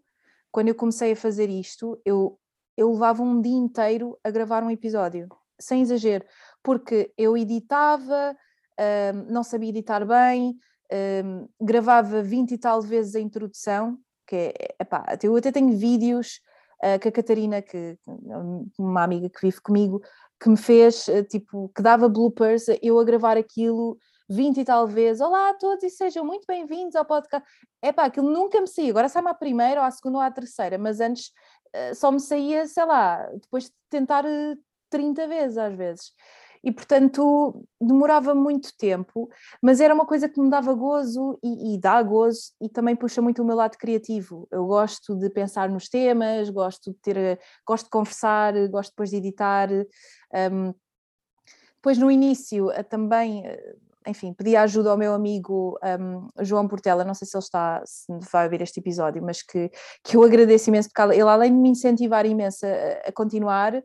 quando 0.52 0.70
eu 0.70 0.76
comecei 0.76 1.12
a 1.14 1.16
fazer 1.16 1.50
isto, 1.50 2.00
eu 2.06 2.40
eu 2.78 2.92
levava 2.92 3.22
um 3.22 3.40
dia 3.40 3.56
inteiro 3.56 4.18
a 4.24 4.32
gravar 4.32 4.64
um 4.64 4.72
episódio, 4.72 5.28
sem 5.60 5.82
exagero, 5.82 6.26
porque 6.64 7.14
eu 7.18 7.38
editava, 7.38 8.36
um, 9.14 9.32
não 9.32 9.44
sabia 9.44 9.70
editar 9.70 10.06
bem, 10.06 10.58
um, 11.24 11.48
gravava 11.62 12.22
20 12.22 12.52
e 12.52 12.58
tal 12.58 12.82
vezes 12.82 13.16
a 13.16 13.20
introdução, 13.20 13.98
que 14.28 14.36
é, 14.36 14.54
epá, 14.80 15.06
eu 15.22 15.36
até 15.36 15.52
tenho 15.52 15.78
vídeos 15.78 16.40
uh, 16.84 17.00
que 17.00 17.08
a 17.08 17.12
Catarina, 17.12 17.62
que, 17.62 17.98
uma 18.80 19.04
amiga 19.04 19.30
que 19.30 19.42
vive 19.42 19.62
comigo, 19.62 20.02
que 20.40 20.50
me 20.50 20.58
fez, 20.58 21.08
uh, 21.08 21.24
tipo, 21.24 21.70
que 21.76 21.82
dava 21.82 22.10
bloopers, 22.10 22.66
eu 22.82 23.00
a 23.00 23.04
gravar 23.04 23.38
aquilo 23.38 23.98
20 24.30 24.60
e 24.62 24.66
tal 24.66 24.88
vezes, 24.88 25.22
olá 25.22 25.50
a 25.50 25.54
todos 25.54 25.84
e 25.84 25.90
sejam 25.90 26.26
muito 26.26 26.46
bem-vindos 26.48 26.96
ao 26.96 27.06
podcast. 27.06 27.48
É 27.82 27.92
pá, 27.92 28.06
aquilo 28.06 28.30
nunca 28.30 28.60
me 28.62 28.68
saía, 28.68 28.92
agora 28.92 29.10
sai-me 29.10 29.30
à 29.30 29.34
primeira, 29.34 29.82
ou 29.82 29.86
à 29.86 29.92
segunda, 29.92 30.18
ou 30.18 30.24
à 30.24 30.32
terceira, 30.32 30.78
mas 30.78 31.00
antes 31.00 31.32
uh, 31.76 31.94
só 31.96 32.12
me 32.12 32.20
saía, 32.20 32.66
sei 32.66 32.86
lá, 32.86 33.28
depois 33.34 33.66
de 33.66 33.72
tentar 33.90 34.24
30 34.90 35.22
eh, 35.22 35.28
vezes 35.28 35.58
às 35.58 35.76
vezes. 35.76 36.12
E 36.64 36.72
portanto 36.72 37.66
demorava 37.82 38.34
muito 38.34 38.70
tempo, 38.78 39.30
mas 39.62 39.82
era 39.82 39.94
uma 39.94 40.06
coisa 40.06 40.30
que 40.30 40.40
me 40.40 40.50
dava 40.50 40.74
gozo 40.74 41.38
e, 41.44 41.76
e 41.76 41.78
dá 41.78 42.02
gozo 42.02 42.54
e 42.62 42.70
também 42.70 42.96
puxa 42.96 43.22
muito 43.22 43.42
o 43.42 43.46
meu 43.46 43.58
lado 43.58 43.78
criativo. 43.78 44.48
Eu 44.50 44.66
gosto 44.66 45.14
de 45.14 45.30
pensar 45.30 45.70
nos 45.70 45.90
temas, 45.90 46.50
gosto 46.50 46.92
de 46.92 46.98
ter, 47.00 47.18
eh, 47.18 47.40
gosto 47.68 47.86
de 47.86 47.90
conversar, 47.90 48.54
gosto 48.70 48.92
depois 48.92 49.10
de 49.10 49.18
editar. 49.18 49.70
Um, 50.34 50.74
depois 51.76 51.98
no 51.98 52.10
início 52.10 52.70
também 52.90 53.44
enfim, 54.08 54.34
pedi 54.34 54.56
ajuda 54.56 54.92
ao 54.92 54.98
meu 54.98 55.14
amigo 55.14 55.78
um, 56.00 56.28
João 56.44 56.68
Portela, 56.68 57.04
não 57.04 57.14
sei 57.14 57.28
se 57.28 57.36
ele 57.36 57.44
está, 57.44 57.82
se 57.86 58.08
vai 58.32 58.50
ver 58.50 58.62
este 58.62 58.80
episódio, 58.80 59.22
mas 59.24 59.42
que, 59.42 59.70
que 60.04 60.18
eu 60.18 60.24
agradeço 60.24 60.70
imenso, 60.70 60.90
porque 60.94 61.14
ele, 61.14 61.22
além 61.22 61.52
de 61.52 61.58
me 61.58 61.70
incentivar 61.70 62.26
imenso 62.26 62.66
a, 62.66 63.10
a 63.10 63.12
continuar, 63.12 63.76
uh, 63.76 63.84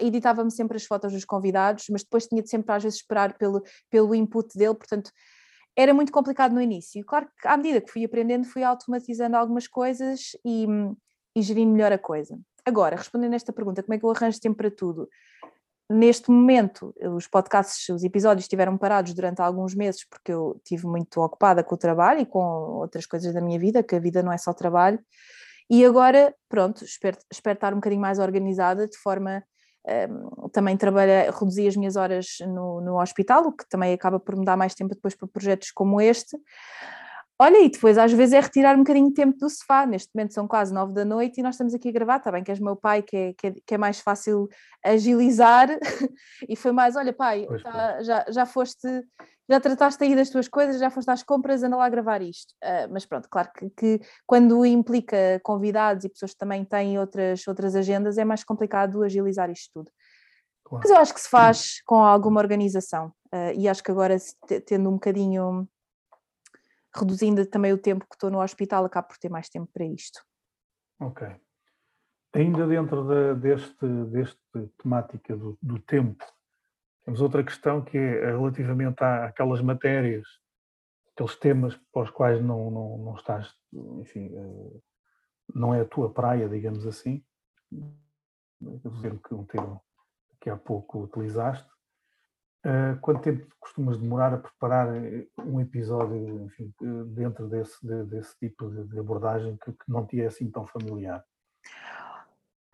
editava-me 0.00 0.50
sempre 0.50 0.76
as 0.76 0.84
fotos 0.84 1.12
dos 1.12 1.24
convidados, 1.24 1.86
mas 1.90 2.02
depois 2.02 2.26
tinha 2.26 2.42
de 2.42 2.48
sempre 2.48 2.72
às 2.74 2.82
vezes 2.82 2.98
esperar 2.98 3.36
pelo, 3.36 3.62
pelo 3.90 4.14
input 4.14 4.56
dele, 4.56 4.74
portanto 4.74 5.10
era 5.76 5.92
muito 5.92 6.12
complicado 6.12 6.52
no 6.52 6.60
início. 6.60 7.04
Claro 7.04 7.28
que 7.40 7.48
à 7.48 7.56
medida 7.56 7.80
que 7.80 7.90
fui 7.90 8.04
aprendendo, 8.04 8.46
fui 8.46 8.62
automatizando 8.62 9.36
algumas 9.36 9.66
coisas 9.66 10.30
e, 10.44 10.66
e 11.34 11.42
gerindo 11.42 11.72
melhor 11.72 11.92
a 11.92 11.98
coisa. 11.98 12.38
Agora, 12.64 12.96
respondendo 12.96 13.32
a 13.32 13.36
esta 13.36 13.52
pergunta, 13.52 13.82
como 13.82 13.94
é 13.94 13.98
que 13.98 14.04
eu 14.04 14.10
arranjo 14.10 14.40
tempo 14.40 14.56
para 14.56 14.70
tudo? 14.70 15.08
Neste 15.88 16.30
momento, 16.30 16.94
os 17.14 17.26
podcasts, 17.26 17.88
os 17.88 18.02
episódios 18.02 18.44
estiveram 18.44 18.76
parados 18.76 19.12
durante 19.14 19.40
alguns 19.40 19.74
meses 19.74 20.06
porque 20.08 20.32
eu 20.32 20.56
estive 20.58 20.86
muito 20.86 21.20
ocupada 21.20 21.62
com 21.62 21.74
o 21.74 21.78
trabalho 21.78 22.20
e 22.20 22.26
com 22.26 22.38
outras 22.38 23.06
coisas 23.06 23.32
da 23.32 23.40
minha 23.40 23.58
vida, 23.58 23.82
que 23.82 23.94
a 23.94 24.00
vida 24.00 24.22
não 24.22 24.32
é 24.32 24.38
só 24.38 24.52
trabalho. 24.52 24.98
E 25.70 25.84
agora, 25.84 26.34
pronto, 26.48 26.84
espero, 26.84 27.16
espero 27.30 27.56
estar 27.56 27.72
um 27.72 27.76
bocadinho 27.76 28.00
mais 28.00 28.18
organizada, 28.18 28.86
de 28.86 28.98
forma 28.98 29.42
um, 30.10 30.48
também 30.48 30.76
trabalhar, 30.76 31.30
reduzir 31.30 31.68
as 31.68 31.76
minhas 31.76 31.96
horas 31.96 32.38
no, 32.40 32.80
no 32.80 33.00
hospital, 33.00 33.46
o 33.46 33.52
que 33.52 33.68
também 33.68 33.92
acaba 33.92 34.18
por 34.18 34.36
me 34.36 34.44
dar 34.44 34.56
mais 34.56 34.74
tempo 34.74 34.94
depois 34.94 35.14
para 35.14 35.28
projetos 35.28 35.70
como 35.70 36.00
este. 36.00 36.36
Olha, 37.38 37.64
e 37.64 37.68
depois 37.68 37.98
às 37.98 38.12
vezes 38.12 38.32
é 38.32 38.40
retirar 38.40 38.76
um 38.76 38.78
bocadinho 38.78 39.08
de 39.08 39.14
tempo 39.14 39.36
do 39.36 39.50
sofá. 39.50 39.84
Neste 39.84 40.10
momento 40.14 40.32
são 40.32 40.46
quase 40.46 40.72
nove 40.72 40.92
da 40.92 41.04
noite 41.04 41.40
e 41.40 41.42
nós 41.42 41.56
estamos 41.56 41.74
aqui 41.74 41.88
a 41.88 41.92
gravar. 41.92 42.18
Está 42.18 42.30
bem 42.30 42.44
que 42.44 42.50
és 42.50 42.60
meu 42.60 42.76
pai, 42.76 43.02
que 43.02 43.16
é, 43.16 43.32
que 43.32 43.46
é, 43.48 43.54
que 43.66 43.74
é 43.74 43.78
mais 43.78 43.98
fácil 43.98 44.48
agilizar. 44.84 45.68
e 46.48 46.54
foi 46.54 46.70
mais: 46.70 46.94
olha, 46.94 47.12
pai, 47.12 47.46
tá, 47.62 48.02
já, 48.02 48.24
já 48.28 48.46
foste, 48.46 48.86
já 49.48 49.58
trataste 49.58 50.04
aí 50.04 50.14
das 50.14 50.30
tuas 50.30 50.46
coisas, 50.46 50.78
já 50.78 50.90
foste 50.90 51.10
às 51.10 51.24
compras, 51.24 51.64
anda 51.64 51.76
lá 51.76 51.86
a 51.86 51.88
gravar 51.90 52.22
isto. 52.22 52.54
Uh, 52.62 52.92
mas 52.92 53.04
pronto, 53.04 53.28
claro 53.28 53.50
que, 53.52 53.68
que, 53.70 54.00
quando 54.24 54.64
implica 54.64 55.40
convidados 55.42 56.04
e 56.04 56.08
pessoas 56.08 56.32
que 56.32 56.38
também 56.38 56.64
têm 56.64 57.00
outras, 57.00 57.46
outras 57.48 57.74
agendas, 57.74 58.16
é 58.16 58.24
mais 58.24 58.44
complicado 58.44 59.02
agilizar 59.02 59.50
isto 59.50 59.70
tudo. 59.74 59.90
Claro. 60.64 60.84
Mas 60.84 60.90
eu 60.90 60.98
acho 60.98 61.12
que 61.12 61.20
se 61.20 61.28
faz 61.28 61.82
com 61.84 61.96
alguma 61.96 62.40
organização. 62.40 63.08
Uh, 63.34 63.58
e 63.58 63.68
acho 63.68 63.82
que 63.82 63.90
agora, 63.90 64.16
tendo 64.64 64.88
um 64.88 64.94
bocadinho 64.94 65.68
reduzindo 66.94 67.44
também 67.46 67.72
o 67.72 67.78
tempo 67.78 68.06
que 68.08 68.14
estou 68.14 68.30
no 68.30 68.40
hospital, 68.40 68.84
acabo 68.84 69.08
por 69.08 69.18
ter 69.18 69.28
mais 69.28 69.48
tempo 69.48 69.70
para 69.72 69.84
isto. 69.84 70.20
Ok. 71.00 71.26
Ainda 72.34 72.66
dentro 72.66 73.06
de, 73.06 73.40
deste, 73.40 73.86
deste 74.10 74.40
temática 74.82 75.36
do, 75.36 75.56
do, 75.62 75.78
tempo, 75.80 76.24
temos 77.04 77.20
outra 77.20 77.44
questão 77.44 77.82
que 77.82 77.96
é 77.96 78.26
relativamente 78.26 79.02
àquelas 79.02 79.60
matérias, 79.60 80.26
aqueles 81.12 81.36
temas 81.36 81.76
para 81.92 82.02
os 82.02 82.10
quais 82.10 82.42
não, 82.42 82.70
não, 82.70 82.98
não 82.98 83.14
estás, 83.14 83.52
enfim, 84.00 84.34
eh, 84.34 84.80
não 85.54 85.74
é 85.74 85.80
a 85.80 85.84
tua 85.84 86.12
praia, 86.12 86.48
digamos 86.48 86.86
assim, 86.86 87.24
dizer 88.60 89.18
que 89.20 89.34
um 89.34 89.44
termo 89.44 89.80
que 90.40 90.50
há 90.50 90.56
pouco 90.56 91.04
utilizaste, 91.04 91.68
Uh, 92.64 92.98
quanto 93.02 93.20
tempo 93.20 93.46
costumas 93.60 93.98
demorar 93.98 94.32
a 94.32 94.38
preparar 94.38 94.88
eh, 94.96 95.26
um 95.38 95.60
episódio 95.60 96.46
enfim, 96.46 96.72
dentro 97.08 97.46
desse, 97.46 97.76
desse 98.06 98.38
tipo 98.38 98.70
de 98.70 98.98
abordagem 98.98 99.58
que, 99.62 99.70
que 99.70 99.84
não 99.86 100.06
te 100.06 100.22
é 100.22 100.26
assim 100.26 100.50
tão 100.50 100.66
familiar? 100.66 101.22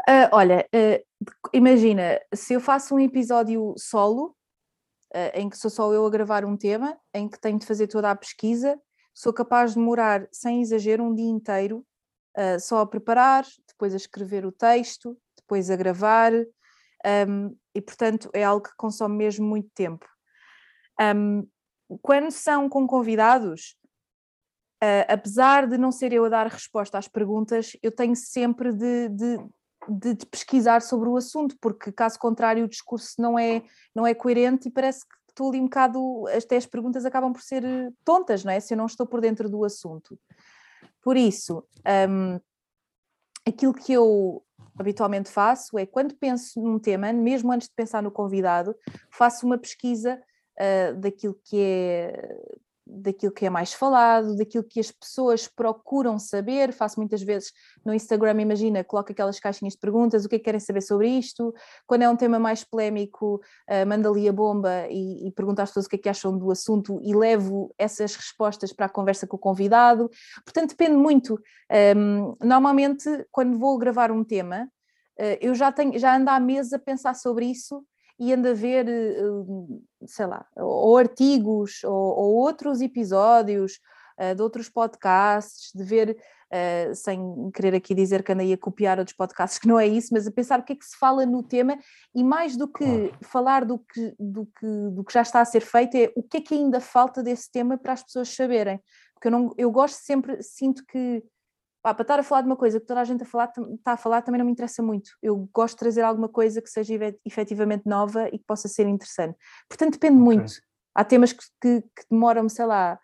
Uh, 0.09 0.31
olha, 0.31 0.65
uh, 0.73 1.29
imagina, 1.53 2.21
se 2.33 2.55
eu 2.55 2.61
faço 2.61 2.95
um 2.95 3.01
episódio 3.01 3.75
solo, 3.77 4.37
em 5.35 5.51
que 5.51 5.59
sou 5.59 5.69
só 5.69 5.93
eu 5.93 6.07
a 6.07 6.11
gravar 6.11 6.45
um 6.45 6.57
tema, 6.57 6.97
em 7.13 7.29
que 7.29 7.41
tenho 7.41 7.59
de 7.59 7.67
fazer 7.67 7.89
toda 7.89 8.13
a 8.13 8.15
pesquisa, 8.15 8.81
sou 9.13 9.33
capaz 9.33 9.73
de 9.73 9.81
demorar, 9.81 10.29
sem 10.31 10.63
exagero, 10.63 11.03
um 11.03 11.13
dia 11.13 11.29
inteiro 11.29 11.85
só 12.61 12.79
a 12.79 12.87
preparar, 12.87 13.45
depois 13.67 13.93
a 13.93 13.97
escrever 13.97 14.47
o 14.47 14.53
texto, 14.53 15.19
depois 15.37 15.69
a 15.69 15.75
gravar, 15.75 16.33
um, 17.29 17.57
e 17.75 17.81
portanto 17.81 18.31
é 18.33 18.45
algo 18.45 18.65
que 18.65 18.77
consome 18.77 19.17
mesmo 19.17 19.47
muito 19.47 19.69
tempo. 19.75 20.07
Um, 21.01 21.47
quando 22.03 22.31
são 22.31 22.69
com 22.69 22.87
convidados, 22.87 23.77
uh, 24.83 25.07
apesar 25.09 25.67
de 25.67 25.79
não 25.79 25.91
ser 25.91 26.13
eu 26.13 26.25
a 26.25 26.29
dar 26.29 26.47
resposta 26.47 26.99
às 26.99 27.09
perguntas, 27.09 27.77
eu 27.83 27.91
tenho 27.91 28.15
sempre 28.15 28.73
de, 28.73 29.09
de, 29.09 29.39
de, 29.89 30.15
de, 30.15 30.27
pesquisar 30.27 30.83
sobre 30.83 31.09
o 31.09 31.17
assunto, 31.17 31.57
porque 31.61 31.91
caso 31.91 32.19
contrário 32.19 32.65
o 32.65 32.69
discurso 32.69 33.15
não 33.19 33.39
é, 33.39 33.63
não 33.95 34.07
é 34.07 34.15
coerente 34.15 34.69
e 34.69 34.71
parece 34.71 35.01
que 35.01 35.15
estou 35.29 35.49
ali 35.49 35.61
um 35.61 35.65
bocado, 35.65 36.27
até 36.29 36.57
as 36.57 36.67
perguntas 36.67 37.05
acabam 37.05 37.33
por 37.33 37.43
ser 37.43 37.65
eh, 37.65 37.91
tontas, 38.05 38.45
não 38.45 38.53
é? 38.53 38.61
Se 38.61 38.75
eu 38.75 38.79
não 38.79 38.87
estou 38.87 39.07
por 39.07 39.21
dentro 39.21 39.49
do 39.49 39.65
assunto. 39.65 40.19
Por 41.03 41.17
isso, 41.17 41.65
um, 42.09 42.39
aquilo 43.47 43.73
que 43.73 43.93
eu 43.93 44.45
habitualmente 44.81 45.31
faço 45.31 45.79
é 45.79 45.85
quando 45.85 46.17
penso 46.17 46.61
num 46.61 46.79
tema, 46.79 47.13
mesmo 47.13 47.53
antes 47.53 47.69
de 47.69 47.75
pensar 47.75 48.03
no 48.03 48.11
convidado, 48.11 48.75
faço 49.11 49.47
uma 49.47 49.59
pesquisa 49.59 50.21
uh, 50.59 50.97
daquilo 50.99 51.39
que 51.45 51.61
é 51.61 52.39
daquilo 52.93 53.33
que 53.33 53.47
é 53.47 53.51
mais 53.51 53.73
falado, 53.73 54.37
daquilo 54.37 54.65
que 54.65 54.81
as 54.81 54.91
pessoas 54.91 55.47
procuram 55.47 56.19
saber. 56.19 56.73
Faço 56.73 56.99
muitas 56.99 57.23
vezes 57.23 57.53
no 57.85 57.95
Instagram, 57.95 58.41
imagina, 58.41 58.85
coloco 58.85 59.13
aquelas 59.13 59.39
caixinhas 59.39 59.75
de 59.75 59.81
perguntas, 59.81 60.25
o 60.25 60.29
que 60.29 60.37
é 60.37 60.39
que 60.39 60.45
querem 60.45 60.61
saber 60.61 60.81
sobre 60.81 61.09
isto. 61.09 61.55
Quando 61.87 62.03
é 62.03 62.09
um 62.09 62.17
tema 62.17 62.39
mais 62.39 62.65
polémico, 62.65 63.37
uh, 63.69 63.87
mando 63.87 64.09
ali 64.09 64.29
a 64.29 64.33
bomba 64.33 64.87
e, 64.89 65.29
e 65.29 65.33
pergunto 65.33 65.61
às 65.61 65.71
pessoas 65.71 65.87
o 65.87 65.89
que 65.89 65.97
é 65.97 65.99
que 65.99 66.09
acham 66.09 66.37
do 66.37 66.51
assunto 66.51 67.01
e 67.03 67.15
levo 67.15 67.75
essas 67.79 68.15
respostas 68.15 68.73
para 68.73 68.87
a 68.87 68.89
conversa 68.89 69.27
com 69.27 69.37
o 69.37 69.41
convidado. 69.41 70.11
Portanto, 70.45 70.71
depende 70.71 70.97
muito. 70.97 71.41
Um, 71.97 72.35
normalmente, 72.43 73.09
quando 73.31 73.59
vou 73.59 73.79
gravar 73.79 74.11
um 74.11 74.25
tema, 74.25 74.65
uh, 75.19 75.39
eu 75.41 75.55
já, 75.55 75.71
tenho, 75.71 75.99
já 75.99 76.17
ando 76.17 76.31
há 76.31 76.41
meses 76.41 76.73
a 76.73 76.79
pensar 76.79 77.15
sobre 77.15 77.47
isso 77.47 77.85
e 78.21 78.33
ando 78.33 78.49
a 78.49 78.53
ver, 78.53 78.87
sei 80.07 80.27
lá, 80.27 80.47
ou 80.57 80.97
artigos 80.97 81.83
ou, 81.85 81.93
ou 81.93 82.35
outros 82.35 82.81
episódios 82.81 83.81
de 84.37 84.43
outros 84.43 84.69
podcasts, 84.69 85.73
de 85.75 85.83
ver 85.83 86.19
uh, 86.51 86.95
sem 86.95 87.51
querer 87.53 87.75
aqui 87.75 87.95
dizer 87.95 88.23
que 88.23 88.33
andei 88.33 88.53
a 88.53 88.59
copiar 88.59 88.99
outros 88.99 89.17
podcasts, 89.17 89.59
que 89.59 89.69
não 89.69 89.79
é 89.79 89.87
isso, 89.87 90.09
mas 90.13 90.27
a 90.27 90.33
pensar 90.33 90.61
o 90.61 90.63
que 90.63 90.73
é 90.73 90.77
que 90.77 90.85
se 90.85 90.97
fala 90.99 91.25
no 91.25 91.43
tema 91.43 91.79
e 92.15 92.23
mais 92.23 92.57
do 92.57 92.69
que 92.69 93.13
falar 93.23 93.65
do 93.65 93.79
que, 93.79 94.15
do, 94.19 94.47
que, 94.47 94.67
do 94.93 95.05
que 95.05 95.13
já 95.13 95.23
está 95.23 95.41
a 95.41 95.45
ser 95.45 95.61
feito, 95.61 95.97
é 95.97 96.13
o 96.15 96.23
que 96.23 96.39
é 96.39 96.41
que 96.41 96.55
ainda 96.55 96.81
falta 96.81 97.23
desse 97.23 97.51
tema 97.51 97.79
para 97.79 97.93
as 97.93 98.03
pessoas 98.03 98.29
saberem. 98.29 98.81
Porque 99.15 99.29
eu, 99.29 99.33
não, 99.33 99.55
eu 99.57 99.71
gosto 99.71 99.97
sempre, 99.97 100.43
sinto 100.43 100.85
que 100.87 101.23
pá, 101.83 101.95
para 101.95 102.03
estar 102.03 102.19
a 102.19 102.23
falar 102.23 102.43
de 102.43 102.47
uma 102.47 102.57
coisa 102.57 102.79
que 102.79 102.87
toda 102.87 103.01
a 103.01 103.05
gente 103.05 103.23
a 103.23 103.27
falar, 103.27 103.53
está 103.75 103.93
a 103.93 103.97
falar 103.97 104.23
também 104.23 104.39
não 104.39 104.47
me 104.47 104.53
interessa 104.53 104.83
muito. 104.83 105.11
Eu 105.23 105.49
gosto 105.53 105.75
de 105.75 105.81
trazer 105.81 106.03
alguma 106.03 106.29
coisa 106.29 106.61
que 106.61 106.69
seja 106.69 106.95
efetivamente 107.25 107.87
nova 107.87 108.29
e 108.29 108.39
que 108.39 108.45
possa 108.45 108.69
ser 108.69 108.87
interessante. 108.87 109.37
Portanto, 109.69 109.93
depende 109.93 110.21
okay. 110.21 110.25
muito. 110.25 110.53
Há 110.95 111.05
temas 111.05 111.33
que, 111.33 111.45
que, 111.61 111.83
que 111.83 112.05
demoram, 112.11 112.49
sei 112.49 112.67
lá, 112.67 112.99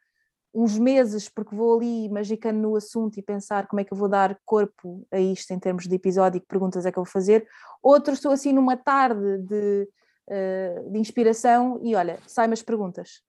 uns 0.56 0.78
meses, 0.78 1.28
porque 1.28 1.54
vou 1.54 1.78
ali 1.78 2.08
magicando 2.08 2.58
no 2.58 2.76
assunto 2.76 3.18
e 3.18 3.22
pensar 3.22 3.66
como 3.66 3.80
é 3.80 3.84
que 3.84 3.92
eu 3.92 3.96
vou 3.96 4.08
dar 4.08 4.38
corpo 4.44 5.06
a 5.12 5.20
isto 5.20 5.52
em 5.52 5.58
termos 5.58 5.86
de 5.86 5.94
episódio 5.94 6.38
e 6.38 6.40
que 6.40 6.46
perguntas 6.46 6.86
é 6.86 6.92
que 6.92 6.98
eu 6.98 7.04
vou 7.04 7.12
fazer. 7.12 7.46
Outros 7.82 8.18
estou 8.18 8.32
assim 8.32 8.54
numa 8.54 8.76
tarde 8.76 9.38
de, 9.38 9.88
uh, 10.28 10.90
de 10.90 10.98
inspiração 10.98 11.78
e 11.82 11.94
olha, 11.94 12.18
saem 12.26 12.52
as 12.52 12.62
perguntas. 12.62 13.22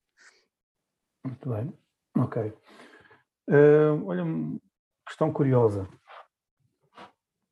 Muito 1.25 1.49
bem, 1.49 1.73
ok. 2.17 2.53
Uh, 3.49 4.05
olha, 4.05 4.23
questão 5.07 5.31
curiosa. 5.31 5.87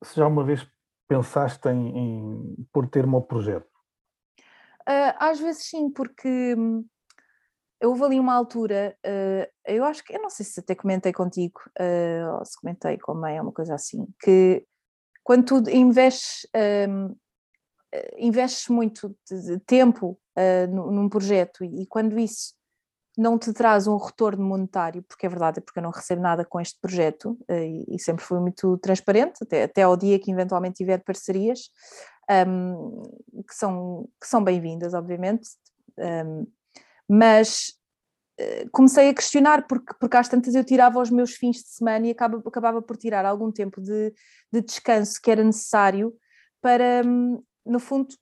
Se 0.04 0.18
já 0.18 0.28
uma 0.28 0.44
vez 0.44 0.68
pensaste 1.08 1.68
em, 1.70 1.98
em 1.98 2.68
pôr 2.72 2.88
termo 2.88 3.18
ao 3.18 3.24
projeto? 3.24 3.68
Uh, 4.88 5.16
às 5.18 5.40
vezes 5.40 5.64
sim, 5.64 5.90
porque 5.90 6.56
hum, 6.56 6.86
houve 7.84 8.04
ali 8.04 8.20
uma 8.20 8.36
altura, 8.36 8.96
uh, 9.06 9.52
eu 9.66 9.84
acho 9.84 10.04
que, 10.04 10.16
eu 10.16 10.22
não 10.22 10.30
sei 10.30 10.46
se 10.46 10.60
até 10.60 10.76
comentei 10.76 11.12
contigo, 11.12 11.60
uh, 11.80 12.38
ou 12.38 12.46
se 12.46 12.60
comentei 12.60 12.98
com 12.98 13.14
a 13.14 13.16
mãe, 13.16 13.40
uma 13.40 13.52
coisa 13.52 13.74
assim, 13.74 14.06
que 14.20 14.66
quando 15.24 15.46
tu 15.46 15.70
investes, 15.72 16.48
um, 16.88 17.16
eh, 17.92 18.16
investes 18.20 18.70
muito 18.70 19.16
de 19.28 19.60
tempo 19.62 20.20
uh, 20.38 20.68
num 20.68 21.10
projeto 21.10 21.64
e, 21.64 21.82
e, 21.82 21.88
quando 21.88 22.20
isso 22.20 22.54
não 23.18 23.38
te 23.38 23.54
traz 23.54 23.88
um 23.88 23.98
retorno 23.98 24.44
monetário, 24.44 25.04
porque 25.04 25.26
é 25.26 25.30
verdade, 25.30 25.60
é 25.60 25.62
porque 25.62 25.80
eu 25.80 25.84
não 25.84 25.92
recebo 25.92 26.22
nada 26.22 26.44
com 26.46 26.60
este 26.60 26.80
projeto 26.80 27.38
e, 27.50 27.96
e, 27.96 28.00
sempre 28.00 28.24
fui 28.24 28.40
muito 28.40 28.78
transparente, 28.78 29.40
até, 29.42 29.64
até 29.64 29.84
ao 29.84 29.96
dia 29.96 30.20
que 30.20 30.32
eventualmente 30.32 30.76
tiver 30.76 31.04
parcerias, 31.04 31.70
um, 32.48 33.02
que 33.48 33.54
são, 33.54 34.10
que 34.20 34.28
são 34.28 34.44
bem-vindas, 34.44 34.94
obviamente. 34.94 35.50
Um, 35.98 36.48
mas 37.08 37.74
uh, 38.40 38.70
comecei 38.72 39.10
a 39.10 39.14
questionar, 39.14 39.68
porque, 39.68 39.94
porque 40.00 40.18
às 40.18 40.28
tantas 40.28 40.56
eu 40.56 40.64
tirava 40.64 41.02
os 41.02 41.10
meus 41.10 41.36
fins 41.36 41.58
de 41.58 41.70
semana 41.70 42.08
e 42.08 42.12
acaba, 42.12 42.42
acabava 42.46 42.82
por 42.82 42.98
tirar 42.98 43.26
algum 43.26 43.52
tempo 43.52 43.82
de, 43.82 44.14
de 44.52 44.62
descanso 44.62 45.22
que 45.22 45.32
era 45.32 45.44
necessário 45.44 46.14
para, 46.62 47.04
hum, 47.06 47.42
no 47.66 47.80
fundo, 47.80 48.16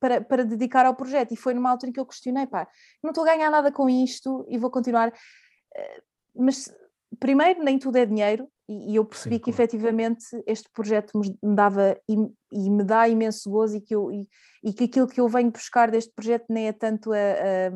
para, 0.00 0.20
para 0.20 0.44
dedicar 0.44 0.86
ao 0.86 0.94
projeto. 0.94 1.32
E 1.32 1.36
foi 1.36 1.54
numa 1.54 1.70
altura 1.70 1.90
em 1.90 1.92
que 1.92 2.00
eu 2.00 2.06
questionei, 2.06 2.46
pá, 2.46 2.68
não 3.02 3.10
estou 3.10 3.24
a 3.24 3.28
ganhar 3.28 3.50
nada 3.50 3.70
com 3.72 3.88
isto 3.88 4.46
e 4.48 4.58
vou 4.58 4.70
continuar. 4.70 5.08
Uh, 5.08 6.02
mas 6.36 6.72
primeiro, 7.18 7.62
nem 7.62 7.78
tudo 7.78 7.96
é 7.96 8.06
dinheiro, 8.06 8.48
e, 8.68 8.96
eu 8.96 9.04
percebi 9.04 9.36
Sim, 9.36 9.40
que 9.40 9.52
claro. 9.52 9.62
efetivamente 9.62 10.24
este 10.46 10.68
projeto 10.70 11.18
me 11.18 11.54
dava 11.54 11.98
e, 12.08 12.16
e, 12.50 12.70
me 12.70 12.82
dá 12.82 13.08
imenso 13.08 13.50
gozo 13.50 13.76
e 13.76 13.80
que, 13.80 13.94
eu, 13.94 14.10
e, 14.10 14.26
e, 14.62 14.72
que 14.72 14.84
aquilo 14.84 15.06
que 15.06 15.20
eu 15.20 15.28
venho 15.28 15.50
buscar 15.50 15.90
deste 15.90 16.12
projeto 16.14 16.46
nem 16.48 16.68
é 16.68 16.72
tanto 16.72 17.12
a, 17.12 17.16
a, 17.16 17.70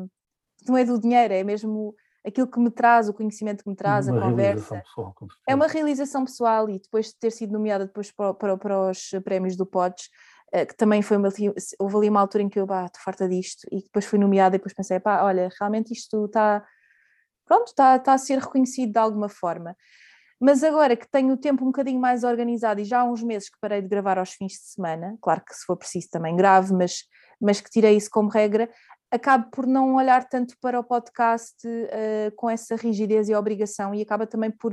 não 0.67 0.77
é 0.77 0.83
do 0.83 0.99
dinheiro, 0.99 1.33
é 1.33 1.43
mesmo 1.43 1.95
aquilo 2.25 2.47
que 2.47 2.59
me 2.59 2.69
traz, 2.69 3.07
o 3.07 3.13
conhecimento 3.13 3.63
que 3.63 3.69
me 3.69 3.75
traz, 3.75 4.07
uma 4.07 4.17
a 4.17 4.29
conversa. 4.29 4.81
Pessoal, 4.81 5.15
é 5.47 5.55
uma 5.55 5.67
realização 5.67 6.25
pessoal 6.25 6.69
e 6.69 6.79
depois 6.79 7.07
de 7.07 7.15
ter 7.19 7.31
sido 7.31 7.53
nomeada 7.53 7.85
depois 7.85 8.11
para, 8.11 8.33
para, 8.33 8.57
para 8.57 8.89
os 8.89 9.11
prémios 9.23 9.55
do 9.55 9.65
PODS, 9.65 10.09
eh, 10.38 10.38
que 10.51 10.75
também 10.75 11.01
foi 11.01 11.17
uma, 11.17 11.29
houve 11.79 11.95
ali 11.97 12.09
uma 12.09 12.19
altura 12.19 12.43
em 12.43 12.49
que 12.49 12.59
eu, 12.59 12.65
estou 12.65 13.01
farta 13.03 13.27
disto, 13.27 13.67
e 13.71 13.83
depois 13.83 14.05
fui 14.05 14.17
nomeada 14.17 14.55
e 14.55 14.59
depois 14.59 14.73
pensei, 14.73 14.99
pá, 14.99 15.23
olha, 15.23 15.49
realmente 15.59 15.93
isto 15.93 16.25
está, 16.25 16.65
pronto, 17.45 17.67
está, 17.67 17.95
está 17.95 18.13
a 18.13 18.17
ser 18.17 18.39
reconhecido 18.39 18.91
de 18.91 18.99
alguma 18.99 19.29
forma. 19.29 19.75
Mas 20.39 20.63
agora 20.63 20.95
que 20.95 21.09
tenho 21.09 21.33
o 21.33 21.37
tempo 21.37 21.63
um 21.63 21.67
bocadinho 21.67 21.99
mais 21.99 22.23
organizado 22.23 22.79
e 22.79 22.85
já 22.85 23.01
há 23.01 23.03
uns 23.03 23.21
meses 23.21 23.49
que 23.49 23.57
parei 23.59 23.81
de 23.81 23.89
gravar 23.89 24.17
aos 24.17 24.31
fins 24.31 24.53
de 24.53 24.71
semana, 24.73 25.17
claro 25.21 25.43
que 25.45 25.53
se 25.53 25.65
for 25.65 25.75
preciso 25.75 26.07
também 26.09 26.35
grave, 26.35 26.73
mas, 26.73 27.03
mas 27.41 27.59
que 27.59 27.69
tirei 27.69 27.97
isso 27.97 28.09
como 28.09 28.29
regra, 28.29 28.69
acabo 29.11 29.49
por 29.51 29.67
não 29.67 29.95
olhar 29.95 30.27
tanto 30.29 30.55
para 30.61 30.79
o 30.79 30.83
podcast 30.83 31.67
uh, 31.67 32.31
com 32.35 32.49
essa 32.49 32.75
rigidez 32.75 33.27
e 33.27 33.35
obrigação 33.35 33.93
e 33.93 34.01
acaba 34.01 34.25
também 34.25 34.51
por, 34.51 34.71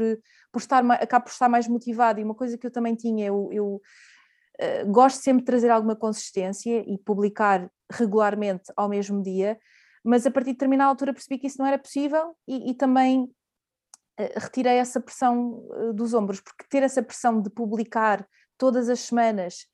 por 0.53 0.59
estar, 0.59 0.85
acabo 0.93 1.25
por 1.25 1.33
estar 1.33 1.49
mais 1.49 1.67
motivado. 1.67 2.21
E 2.21 2.25
uma 2.25 2.35
coisa 2.35 2.57
que 2.57 2.67
eu 2.67 2.71
também 2.71 2.95
tinha, 2.95 3.27
eu, 3.27 3.49
eu 3.51 3.81
uh, 4.61 4.91
gosto 4.91 5.23
sempre 5.23 5.41
de 5.43 5.47
trazer 5.47 5.71
alguma 5.71 5.97
consistência 5.97 6.85
e 6.87 6.99
publicar 6.99 7.71
regularmente 7.91 8.73
ao 8.77 8.89
mesmo 8.89 9.23
dia, 9.23 9.59
mas 10.05 10.27
a 10.27 10.31
partir 10.31 10.51
de 10.51 10.55
determinada 10.55 10.91
altura 10.91 11.13
percebi 11.13 11.39
que 11.39 11.47
isso 11.47 11.59
não 11.59 11.67
era 11.67 11.79
possível 11.79 12.37
e, 12.47 12.71
e 12.71 12.75
também 12.75 13.29
eh, 14.19 14.33
retirei 14.37 14.79
essa 14.79 15.01
pressão 15.01 15.67
eh, 15.73 15.93
dos 15.93 16.15
ombros, 16.15 16.41
porque 16.41 16.65
ter 16.69 16.83
essa 16.83 17.03
pressão 17.03 17.41
de 17.41 17.51
publicar 17.51 18.27
todas 18.57 18.89
as 18.89 19.01
semanas 19.01 19.67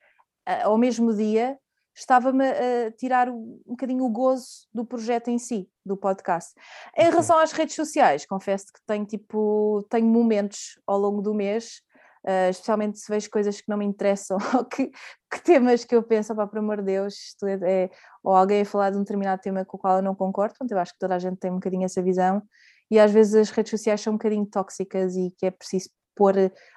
eh, 0.47 0.63
ao 0.63 0.77
mesmo 0.77 1.15
dia 1.15 1.59
estava-me 1.95 2.45
a 2.49 2.91
tirar 2.93 3.29
um 3.29 3.61
bocadinho 3.67 4.05
o 4.05 4.09
gozo 4.09 4.67
do 4.73 4.85
projeto 4.85 5.29
em 5.29 5.39
si, 5.39 5.69
do 5.85 5.95
podcast. 5.95 6.55
Em 6.97 7.05
relação 7.05 7.39
às 7.39 7.53
redes 7.53 7.75
sociais, 7.75 8.25
confesso 8.25 8.67
que 8.73 8.81
tenho 8.87 9.05
tipo, 9.05 9.87
tenho 9.91 10.07
momentos 10.07 10.81
ao 10.87 10.99
longo 10.99 11.21
do 11.21 11.35
mês, 11.35 11.83
uh, 12.25 12.51
especialmente 12.51 12.99
se 12.99 13.11
vejo 13.11 13.31
coisas 13.31 13.61
que 13.61 13.69
não 13.69 13.77
me 13.77 13.85
interessam, 13.85 14.39
ou 14.57 14.65
que, 14.65 14.91
que 15.31 15.43
temas 15.43 15.85
que 15.85 15.95
eu 15.95 16.03
penso, 16.03 16.35
pá, 16.35 16.47
por 16.47 16.59
amor 16.59 16.79
de 16.79 16.85
Deus, 16.85 17.15
isto 17.15 17.47
é, 17.47 17.59
é, 17.63 17.91
ou 18.23 18.35
alguém 18.35 18.63
a 18.63 18.65
falar 18.65 18.91
de 18.91 18.97
um 18.97 19.01
determinado 19.01 19.41
tema 19.41 19.65
com 19.65 19.77
o 19.77 19.81
qual 19.81 19.97
eu 19.97 20.03
não 20.03 20.15
concordo, 20.15 20.55
portanto 20.55 20.73
eu 20.73 20.79
acho 20.79 20.93
que 20.93 20.99
toda 20.99 21.15
a 21.15 21.19
gente 21.19 21.39
tem 21.39 21.51
um 21.51 21.55
bocadinho 21.55 21.85
essa 21.85 22.03
visão, 22.03 22.43
e 22.91 22.99
às 22.99 23.11
vezes 23.11 23.35
as 23.35 23.51
redes 23.51 23.71
sociais 23.71 24.01
são 24.01 24.13
um 24.13 24.17
bocadinho 24.17 24.47
tóxicas 24.47 25.17
e 25.17 25.31
que 25.39 25.47
é 25.47 25.51
preciso 25.51 25.89
pôr 26.15 26.35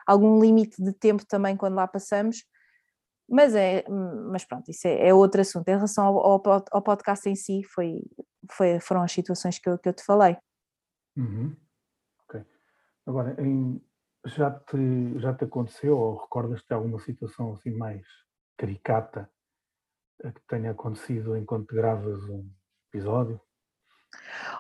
algum 0.08 0.40
limite 0.40 0.82
de 0.82 0.94
tempo 0.94 1.26
também 1.26 1.58
quando 1.58 1.76
lá 1.76 1.88
passamos. 1.88 2.46
Mas 3.28 3.54
é, 3.56 3.84
mas 4.32 4.46
pronto, 4.46 4.70
isso 4.70 4.88
é, 4.88 5.10
é 5.10 5.14
outro 5.14 5.42
assunto. 5.42 5.68
Em 5.68 5.76
relação 5.76 6.06
ao, 6.06 6.18
ao, 6.20 6.44
ao, 6.72 6.82
podcast 6.82 7.28
em 7.28 7.36
si, 7.36 7.64
foi, 7.64 8.02
foi, 8.52 8.80
foram 8.80 9.02
as 9.02 9.12
situações 9.12 9.60
que 9.60 9.68
eu, 9.68 9.78
que 9.78 9.90
eu 9.90 9.94
te 9.94 10.04
falei. 10.06 10.38
Uhum. 11.18 11.56
Agora, 13.06 13.36
em, 13.40 13.80
já, 14.26 14.52
te, 14.52 15.20
já 15.20 15.34
te 15.34 15.46
aconteceu 15.46 15.98
ou 15.98 16.18
recordas-te 16.18 16.74
alguma 16.74 17.00
situação 17.00 17.54
assim 17.54 17.72
mais 17.72 18.06
caricata 18.58 19.30
que 20.22 20.42
tenha 20.48 20.72
acontecido 20.72 21.38
enquanto 21.38 21.76
gravas 21.76 22.24
um 22.24 22.50
episódio? 22.90 23.40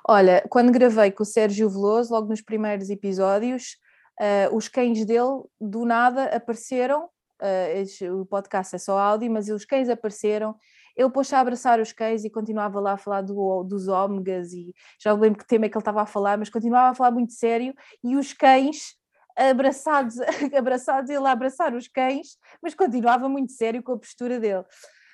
Olha, 0.07 0.43
quando 0.49 0.71
gravei 0.71 1.11
com 1.11 1.23
o 1.23 1.25
Sérgio 1.25 1.69
Veloso, 1.69 2.13
logo 2.13 2.27
nos 2.27 2.41
primeiros 2.41 2.89
episódios, 2.89 3.77
uh, 4.19 4.55
os 4.55 4.67
cães 4.67 5.05
dele 5.05 5.43
do 5.59 5.85
nada 5.85 6.25
apareceram. 6.25 7.09
Uh, 7.41 8.21
o 8.21 8.25
podcast 8.25 8.75
é 8.75 8.79
só 8.79 8.97
áudio, 8.97 9.31
mas 9.31 9.49
os 9.49 9.65
cães 9.65 9.89
apareceram. 9.89 10.55
Ele 10.95 11.09
pôs-se 11.09 11.35
a 11.35 11.39
abraçar 11.39 11.79
os 11.79 11.91
cães 11.91 12.23
e 12.23 12.29
continuava 12.29 12.79
lá 12.79 12.93
a 12.93 12.97
falar 12.97 13.21
do, 13.21 13.63
dos 13.63 13.87
ômegas 13.87 14.53
e 14.53 14.73
já 15.01 15.13
lembro 15.13 15.39
que 15.39 15.47
tema 15.47 15.65
é 15.65 15.69
que 15.69 15.77
ele 15.77 15.81
estava 15.81 16.01
a 16.01 16.05
falar, 16.05 16.37
mas 16.37 16.49
continuava 16.49 16.91
a 16.91 16.95
falar 16.95 17.11
muito 17.11 17.33
sério 17.33 17.73
e 18.01 18.15
os 18.15 18.31
cães 18.31 18.95
abraçados, 19.35 20.15
abraçados, 20.57 21.09
ele 21.09 21.27
a 21.27 21.31
abraçar 21.31 21.73
os 21.73 21.87
cães, 21.87 22.37
mas 22.61 22.73
continuava 22.73 23.27
muito 23.27 23.51
sério 23.51 23.83
com 23.83 23.93
a 23.93 23.97
postura 23.97 24.39
dele. 24.39 24.63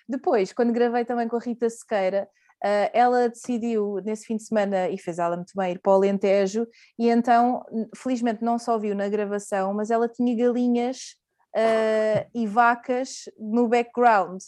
Depois, 0.07 0.53
quando 0.53 0.73
gravei 0.73 1.05
também 1.05 1.27
com 1.27 1.37
a 1.37 1.39
Rita 1.39 1.69
Sequeira, 1.69 2.27
uh, 2.63 2.89
ela 2.93 3.29
decidiu 3.29 3.99
nesse 4.03 4.25
fim 4.25 4.35
de 4.35 4.43
semana, 4.43 4.89
e 4.89 4.97
fez 4.97 5.19
ela 5.19 5.35
muito 5.35 5.53
bem, 5.55 5.73
ir 5.73 5.79
para 5.79 5.91
o 5.91 5.95
Alentejo, 5.95 6.67
e 6.97 7.09
então, 7.09 7.63
felizmente, 7.95 8.43
não 8.43 8.59
só 8.59 8.77
viu 8.77 8.95
na 8.95 9.09
gravação, 9.09 9.73
mas 9.73 9.89
ela 9.89 10.07
tinha 10.07 10.35
galinhas 10.35 11.15
uh, 11.55 12.29
e 12.33 12.45
vacas 12.47 13.23
no 13.39 13.67
background. 13.67 14.41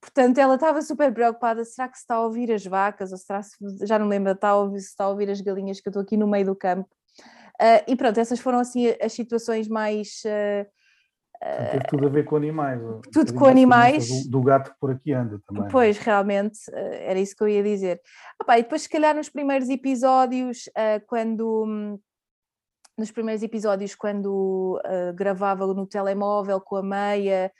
Portanto, 0.00 0.38
ela 0.38 0.56
estava 0.56 0.82
super 0.82 1.12
preocupada: 1.12 1.64
será 1.64 1.88
que 1.88 1.96
se 1.96 2.02
está 2.02 2.16
a 2.16 2.20
ouvir 2.20 2.52
as 2.52 2.64
vacas? 2.64 3.10
Ou 3.10 3.18
será 3.18 3.42
se, 3.42 3.56
já 3.86 3.98
não 3.98 4.06
lembro, 4.06 4.32
está 4.32 4.50
a 4.50 4.56
ouvir, 4.56 4.80
se 4.80 4.88
está 4.88 5.04
a 5.04 5.08
ouvir 5.08 5.30
as 5.30 5.40
galinhas 5.40 5.80
que 5.80 5.88
eu 5.88 5.90
estou 5.90 6.02
aqui 6.02 6.16
no 6.16 6.26
meio 6.26 6.44
do 6.44 6.54
campo? 6.54 6.88
Uh, 7.60 7.84
e 7.86 7.96
pronto, 7.96 8.18
essas 8.18 8.40
foram 8.40 8.58
assim 8.58 8.94
as 9.00 9.12
situações 9.12 9.68
mais 9.68 10.22
uh, 10.26 10.66
tem 11.72 11.80
tudo 11.88 12.06
a 12.06 12.08
ver 12.08 12.24
com 12.24 12.36
animais. 12.36 12.80
Tudo 13.12 13.34
com 13.34 13.44
animais. 13.44 14.24
Do, 14.24 14.30
do, 14.30 14.42
gato 14.42 14.74
por 14.80 14.92
aqui 14.92 15.12
anda 15.12 15.38
também. 15.46 15.68
Pois, 15.68 15.98
realmente, 15.98 16.58
eh, 16.72 17.10
era 17.10 17.18
isso 17.18 17.36
que 17.36 17.42
eu 17.42 17.48
ia 17.48 17.62
dizer. 17.62 18.00
e 18.48 18.56
depois, 18.56 18.82
se 18.82 18.88
calhar, 18.88 19.14
nos 19.14 19.28
primeiros 19.28 19.68
episódios, 19.68 20.70
quando, 21.06 22.00
nos 22.96 23.10
primeiros 23.10 23.42
episódios, 23.42 23.94
quando 23.94 24.80
gravava 25.14 25.66
no 25.66 25.86
telemóvel 25.86 26.60
com 26.62 26.76
a 26.76 26.82
meia, 26.82 27.52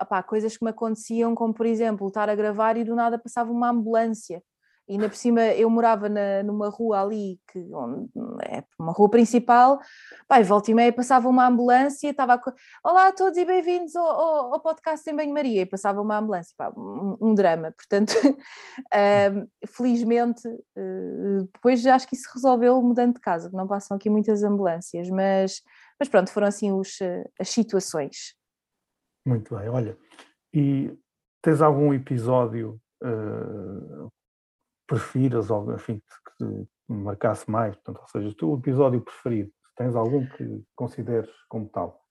opá, 0.00 0.22
coisas 0.22 0.56
que 0.56 0.64
me 0.64 0.70
aconteciam, 0.70 1.34
como 1.34 1.52
por 1.52 1.66
exemplo, 1.66 2.06
estar 2.06 2.28
a 2.28 2.34
gravar 2.36 2.76
e 2.76 2.84
do 2.84 2.94
nada 2.94 3.18
passava 3.18 3.50
uma 3.50 3.70
ambulância. 3.70 4.40
E 4.90 4.94
ainda 4.94 5.08
por 5.08 5.14
cima 5.14 5.40
eu 5.40 5.70
morava 5.70 6.08
na, 6.08 6.42
numa 6.42 6.68
rua 6.68 7.00
ali, 7.00 7.38
que 7.52 7.60
onde, 7.72 8.10
é 8.44 8.64
uma 8.76 8.90
rua 8.90 9.08
principal, 9.08 9.78
pai, 10.26 10.42
volta 10.42 10.68
e 10.68 10.74
meia 10.74 10.92
passava 10.92 11.28
uma 11.28 11.46
ambulância, 11.46 12.10
estava. 12.10 12.40
Olá 12.82 13.06
a 13.06 13.12
todos 13.12 13.38
e 13.38 13.44
bem-vindos 13.44 13.94
ao, 13.94 14.04
ao, 14.04 14.54
ao, 14.54 14.60
podcast 14.60 15.08
em 15.08 15.14
Banho-Maria, 15.14 15.62
e 15.62 15.66
passava 15.66 16.02
uma 16.02 16.18
ambulância, 16.18 16.52
pá, 16.58 16.72
um, 16.76 17.16
um, 17.20 17.34
drama, 17.36 17.70
portanto, 17.78 18.10
uh, 18.26 19.48
felizmente, 19.68 20.48
uh, 20.48 21.48
depois 21.54 21.86
acho 21.86 22.08
que 22.08 22.16
isso 22.16 22.28
resolveu 22.34 22.82
mudando 22.82 23.14
de 23.14 23.20
casa, 23.20 23.48
que 23.48 23.54
não 23.54 23.68
passam 23.68 23.96
aqui 23.96 24.10
muitas 24.10 24.42
ambulâncias, 24.42 25.08
mas, 25.08 25.62
mas 26.00 26.08
pronto, 26.08 26.32
foram 26.32 26.48
assim 26.48 26.72
os, 26.72 26.98
as 27.38 27.48
situações. 27.48 28.34
Muito 29.24 29.56
bem, 29.56 29.68
olha, 29.68 29.96
e 30.52 30.92
tens 31.40 31.62
algum 31.62 31.94
episódio 31.94 32.80
uh, 33.04 33.59
prefiras, 34.90 35.50
ou 35.50 35.72
enfim, 35.72 36.02
que 36.38 36.44
te 36.44 36.66
marcasse 36.88 37.48
mais, 37.48 37.76
portanto, 37.76 38.00
ou 38.02 38.08
seja, 38.08 38.28
o 38.28 38.34
teu 38.34 38.54
episódio 38.54 39.00
preferido, 39.00 39.52
tens 39.76 39.94
algum 39.94 40.26
que 40.26 40.64
consideres 40.74 41.30
como 41.48 41.68
tal? 41.68 42.04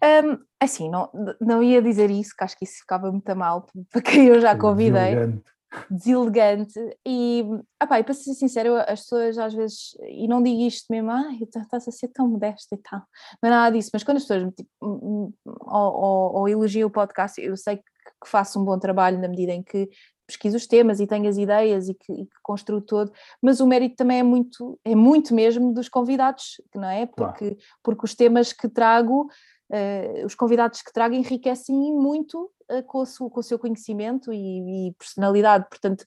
Um, 0.00 0.38
assim, 0.60 0.88
não, 0.88 1.10
não 1.40 1.60
ia 1.60 1.82
dizer 1.82 2.10
isso, 2.10 2.34
que 2.36 2.44
acho 2.44 2.56
que 2.56 2.64
isso 2.64 2.78
ficava 2.78 3.10
muito 3.10 3.34
mal 3.34 3.66
para 3.90 4.00
quem 4.00 4.26
eu 4.26 4.40
já 4.40 4.56
convidei. 4.56 5.16
Deselegante. 5.16 5.54
Deselegante. 5.90 6.98
E, 7.04 7.44
apá, 7.80 7.98
e 7.98 8.04
para 8.04 8.14
ser 8.14 8.34
sincero, 8.34 8.76
as 8.76 9.00
pessoas 9.00 9.36
às 9.36 9.52
vezes, 9.52 9.96
e 10.08 10.28
não 10.28 10.40
digo 10.40 10.60
isto 10.60 10.86
mesmo, 10.90 11.10
ah, 11.10 11.32
estás 11.32 11.88
a 11.88 11.90
ser 11.90 12.08
tão 12.08 12.28
modesta 12.28 12.76
e 12.76 12.78
tal, 12.78 13.02
não 13.42 13.48
é 13.48 13.50
nada 13.50 13.76
disso, 13.76 13.90
mas 13.92 14.04
quando 14.04 14.18
as 14.18 14.22
pessoas 14.24 14.54
tipo, 14.54 14.70
ou, 14.80 15.92
ou, 15.92 16.34
ou 16.36 16.48
elogiam 16.48 16.86
o 16.86 16.92
podcast, 16.92 17.40
eu 17.40 17.56
sei 17.56 17.78
que 17.78 18.28
faço 18.30 18.60
um 18.60 18.64
bom 18.64 18.78
trabalho 18.78 19.18
na 19.18 19.26
medida 19.26 19.52
em 19.52 19.62
que 19.62 19.88
pesquiso 20.26 20.56
os 20.56 20.66
temas 20.66 21.00
e 21.00 21.06
tenho 21.06 21.28
as 21.28 21.36
ideias 21.36 21.88
e 21.88 21.94
que, 21.94 22.12
e 22.12 22.26
que, 22.26 22.40
construo 22.42 22.80
todo, 22.80 23.12
mas 23.40 23.60
o 23.60 23.66
mérito 23.66 23.96
também 23.96 24.20
é 24.20 24.22
muito, 24.22 24.78
é 24.84 24.94
muito 24.94 25.34
mesmo 25.34 25.72
dos 25.72 25.88
convidados, 25.88 26.60
não 26.74 26.88
é? 26.88 27.06
Porque, 27.06 27.50
claro. 27.50 27.56
porque 27.82 28.04
os 28.04 28.14
temas 28.14 28.52
que 28.52 28.68
trago, 28.68 29.28
uh, 29.70 30.26
os 30.26 30.34
convidados 30.34 30.82
que 30.82 30.92
trago 30.92 31.14
enriquecem 31.14 31.76
muito 31.76 32.50
uh, 32.70 32.82
com, 32.86 32.98
o 32.98 33.06
seu, 33.06 33.30
com, 33.30 33.40
o 33.40 33.42
seu, 33.42 33.58
conhecimento 33.58 34.32
e, 34.32 34.88
e 34.88 34.92
personalidade, 34.94 35.66
portanto 35.68 36.04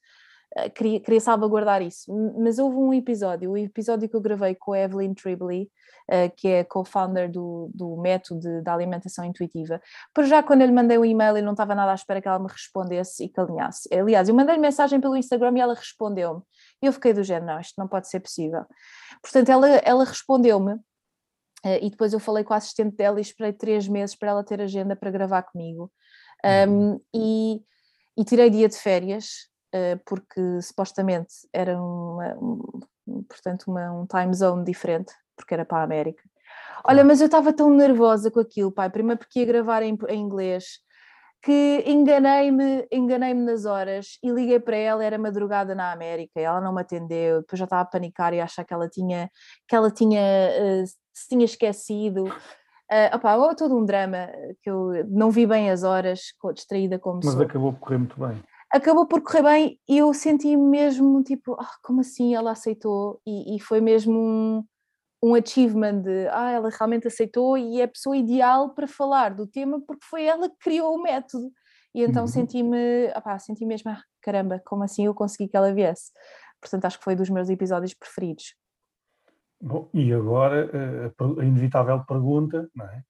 queria, 0.73 0.99
queria 0.99 1.19
salvaguardar 1.19 1.81
isso. 1.81 2.11
Mas 2.37 2.59
houve 2.59 2.77
um 2.77 2.93
episódio, 2.93 3.51
o 3.51 3.57
episódio 3.57 4.09
que 4.09 4.15
eu 4.15 4.21
gravei 4.21 4.55
com 4.55 4.73
a 4.73 4.79
Evelyn 4.79 5.13
Tribbley, 5.13 5.69
uh, 6.09 6.33
que 6.35 6.47
é 6.47 6.63
co-founder 6.63 7.31
do, 7.31 7.69
do 7.73 7.97
método 7.97 8.61
da 8.63 8.73
alimentação 8.73 9.25
intuitiva. 9.25 9.81
Por 10.13 10.25
já, 10.25 10.41
quando 10.41 10.61
eu 10.61 10.67
lhe 10.67 10.73
mandei 10.73 10.97
um 10.97 11.05
e-mail, 11.05 11.37
eu 11.37 11.43
não 11.43 11.51
estava 11.51 11.75
nada 11.75 11.91
à 11.91 11.95
espera 11.95 12.21
que 12.21 12.27
ela 12.27 12.39
me 12.39 12.47
respondesse 12.47 13.25
e 13.25 13.29
que 13.29 13.39
alinhasse. 13.39 13.87
Aliás, 13.93 14.29
eu 14.29 14.35
mandei-lhe 14.35 14.61
mensagem 14.61 14.99
pelo 14.99 15.15
Instagram 15.15 15.57
e 15.57 15.61
ela 15.61 15.73
respondeu-me. 15.73 16.41
Eu 16.81 16.93
fiquei 16.93 17.13
do 17.13 17.23
género, 17.23 17.45
não, 17.53 17.59
isto 17.59 17.75
não 17.77 17.87
pode 17.87 18.07
ser 18.07 18.19
possível. 18.19 18.65
Portanto, 19.21 19.49
ela, 19.49 19.67
ela 19.67 20.03
respondeu-me 20.03 20.73
uh, 20.73 21.79
e 21.81 21.89
depois 21.89 22.13
eu 22.13 22.19
falei 22.19 22.43
com 22.43 22.53
a 22.53 22.57
assistente 22.57 22.95
dela 22.95 23.19
e 23.19 23.21
esperei 23.21 23.53
três 23.53 23.87
meses 23.87 24.15
para 24.15 24.29
ela 24.29 24.43
ter 24.43 24.61
agenda 24.61 24.95
para 24.95 25.11
gravar 25.11 25.43
comigo. 25.43 25.91
Um, 26.45 26.69
uhum. 26.69 27.01
e, 27.15 27.61
e 28.15 28.23
tirei 28.23 28.47
dia 28.51 28.69
de 28.69 28.77
férias, 28.77 29.49
porque 30.05 30.61
supostamente 30.61 31.33
era 31.53 31.81
uma, 31.81 32.35
um, 32.35 33.23
portanto 33.23 33.65
uma, 33.67 33.91
um 33.91 34.05
time 34.05 34.33
zone 34.33 34.63
diferente 34.63 35.13
porque 35.35 35.53
era 35.53 35.63
para 35.63 35.79
a 35.79 35.83
América. 35.83 36.23
Olha, 36.83 37.03
mas 37.03 37.21
eu 37.21 37.25
estava 37.25 37.53
tão 37.53 37.69
nervosa 37.69 38.31
com 38.31 38.39
aquilo, 38.39 38.71
pai. 38.71 38.89
Primeiro 38.89 39.19
porque 39.19 39.39
ia 39.39 39.45
gravar 39.45 39.83
em, 39.83 39.97
em 40.09 40.19
inglês, 40.19 40.79
que 41.41 41.83
enganei-me, 41.85 42.87
enganei-me 42.91 43.41
nas 43.41 43.65
horas 43.65 44.17
e 44.23 44.31
liguei 44.31 44.59
para 44.59 44.75
ela, 44.75 45.03
era 45.03 45.17
madrugada 45.17 45.75
na 45.75 45.91
América, 45.91 46.39
e 46.39 46.43
ela 46.43 46.59
não 46.59 46.73
me 46.73 46.81
atendeu, 46.81 47.41
depois 47.41 47.59
já 47.59 47.65
estava 47.65 47.83
a 47.83 47.85
panicar 47.85 48.33
e 48.33 48.39
a 48.39 48.45
achar 48.45 48.65
que 48.65 48.73
ela 48.73 48.89
tinha, 48.89 49.29
que 49.67 49.75
ela 49.75 49.91
tinha, 49.91 50.21
uh, 50.21 50.85
se 51.13 51.27
tinha 51.29 51.45
esquecido. 51.45 52.25
Uh, 52.25 53.15
opa, 53.15 53.55
todo 53.55 53.77
um 53.77 53.85
drama 53.85 54.29
que 54.61 54.69
eu 54.69 55.05
não 55.09 55.29
vi 55.29 55.45
bem 55.45 55.69
as 55.69 55.83
horas, 55.83 56.21
distraída 56.53 56.97
como 56.97 57.19
Mas 57.23 57.33
sou. 57.33 57.43
acabou 57.43 57.73
por 57.73 57.79
correr 57.79 57.97
muito 57.97 58.19
bem. 58.19 58.41
Acabou 58.77 59.07
por 59.07 59.23
correr 59.23 59.41
bem 59.41 59.79
e 59.89 59.97
eu 59.97 60.13
senti 60.13 60.55
mesmo 60.55 61.23
tipo, 61.23 61.53
oh, 61.53 61.65
como 61.81 62.01
assim 62.01 62.35
ela 62.35 62.51
aceitou? 62.51 63.19
E, 63.25 63.55
e 63.55 63.59
foi 63.59 63.81
mesmo 63.81 64.13
um, 64.13 64.63
um 65.23 65.33
achievement 65.33 66.03
de 66.03 66.27
ah, 66.27 66.51
ela 66.51 66.69
realmente 66.69 67.07
aceitou 67.07 67.57
e 67.57 67.81
é 67.81 67.85
a 67.85 67.87
pessoa 67.87 68.15
ideal 68.15 68.75
para 68.75 68.87
falar 68.87 69.33
do 69.33 69.47
tema 69.47 69.81
porque 69.81 70.05
foi 70.05 70.25
ela 70.25 70.47
que 70.47 70.57
criou 70.59 70.93
o 70.93 71.01
método. 71.01 71.51
E 71.95 72.03
então 72.03 72.21
uhum. 72.21 72.27
senti-me, 72.27 73.11
senti 73.39 73.65
mesmo, 73.65 73.89
ah, 73.89 74.03
caramba, 74.21 74.61
como 74.63 74.83
assim 74.83 75.07
eu 75.07 75.15
consegui 75.15 75.49
que 75.49 75.57
ela 75.57 75.73
viesse? 75.73 76.11
Portanto, 76.61 76.85
acho 76.85 76.99
que 76.99 77.03
foi 77.03 77.15
dos 77.15 77.31
meus 77.31 77.49
episódios 77.49 77.95
preferidos. 77.95 78.55
Bom, 79.59 79.89
e 79.91 80.13
agora 80.13 80.69
eh, 80.71 81.41
a 81.41 81.43
inevitável 81.43 82.05
pergunta, 82.05 82.69
não 82.75 82.85
é? 82.85 83.01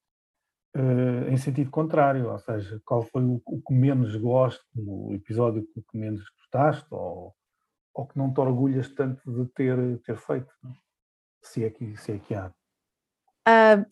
Uh, 0.80 1.32
em 1.32 1.38
sentido 1.38 1.72
contrário, 1.72 2.30
ou 2.30 2.38
seja, 2.38 2.80
qual 2.86 3.02
foi 3.02 3.24
o, 3.24 3.42
o, 3.46 3.62
que 3.62 3.74
menos 3.74 4.16
gosto, 4.16 4.64
o 4.76 5.12
episódio 5.12 5.66
que 5.74 5.98
menos 5.98 6.24
gostaste, 6.38 6.86
ou, 6.92 7.34
ou 7.96 8.06
que 8.06 8.16
não 8.16 8.32
te 8.32 8.40
orgulhas 8.40 8.88
tanto 8.94 9.20
de 9.32 9.50
ter, 9.54 9.76
ter 10.02 10.18
feito? 10.18 10.54
Não? 10.62 10.72
É? 10.72 10.88
se 11.42 11.64
é 11.64 11.70
que, 11.70 11.98
se 11.98 12.12
é 12.12 12.20
que 12.20 12.36
há? 12.36 12.52
Uh, 13.48 13.86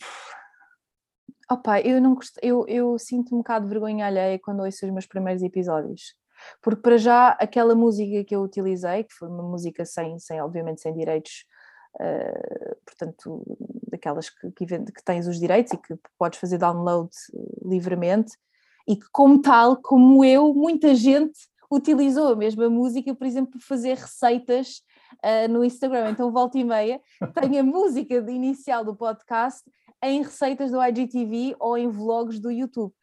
opa, 1.49 1.79
eu 1.81 2.01
não 2.01 2.15
gost... 2.15 2.37
eu, 2.41 2.65
eu 2.67 2.99
sinto 2.99 3.33
um 3.33 3.39
bocado 3.39 3.65
de 3.65 3.71
vergonha 3.71 4.05
alheia 4.05 4.39
quando 4.39 4.63
ouço 4.63 4.85
os 4.85 4.91
meus 4.91 5.05
primeiros 5.05 5.41
episódios. 5.41 6.15
Porque 6.61 6.81
para 6.81 6.97
já 6.97 7.29
aquela 7.29 7.73
música 7.73 8.23
que 8.23 8.35
eu 8.35 8.41
utilizei, 8.41 9.05
que 9.05 9.13
foi 9.13 9.29
uma 9.29 9.43
música 9.43 9.85
sem, 9.85 10.19
sem 10.19 10.41
obviamente 10.41 10.81
sem 10.81 10.93
direitos, 10.93 11.45
uh, 11.99 12.75
portanto, 12.85 13.43
daquelas 13.89 14.29
que, 14.29 14.51
que, 14.51 14.65
que, 14.65 15.03
tens 15.03 15.27
os 15.27 15.39
direitos 15.39 15.73
e 15.73 15.77
que 15.77 15.95
podes 16.17 16.39
fazer 16.39 16.57
download 16.57 17.09
livremente, 17.63 18.33
e 18.87 18.95
que 18.95 19.05
como 19.11 19.41
tal, 19.41 19.77
como 19.77 20.23
eu, 20.23 20.53
muita 20.53 20.93
gente 20.93 21.39
utilizou 21.71 22.33
a 22.33 22.35
mesma 22.35 22.69
música, 22.69 23.13
por 23.15 23.25
exemplo, 23.25 23.51
para 23.51 23.61
fazer 23.61 23.97
receitas 23.97 24.81
uh, 25.23 25.51
no 25.51 25.63
Instagram. 25.63 26.11
Então, 26.11 26.31
volta 26.31 26.57
e 26.57 26.63
meia, 26.63 27.01
tenho 27.39 27.59
a 27.59 27.63
música 27.63 28.15
inicial 28.15 28.83
do 28.83 28.95
podcast 28.95 29.63
em 30.03 30.21
receitas 30.21 30.71
do 30.71 30.81
IGTV 30.81 31.55
ou 31.59 31.77
em 31.77 31.89
vlogs 31.89 32.39
do 32.39 32.51
YouTube, 32.51 32.93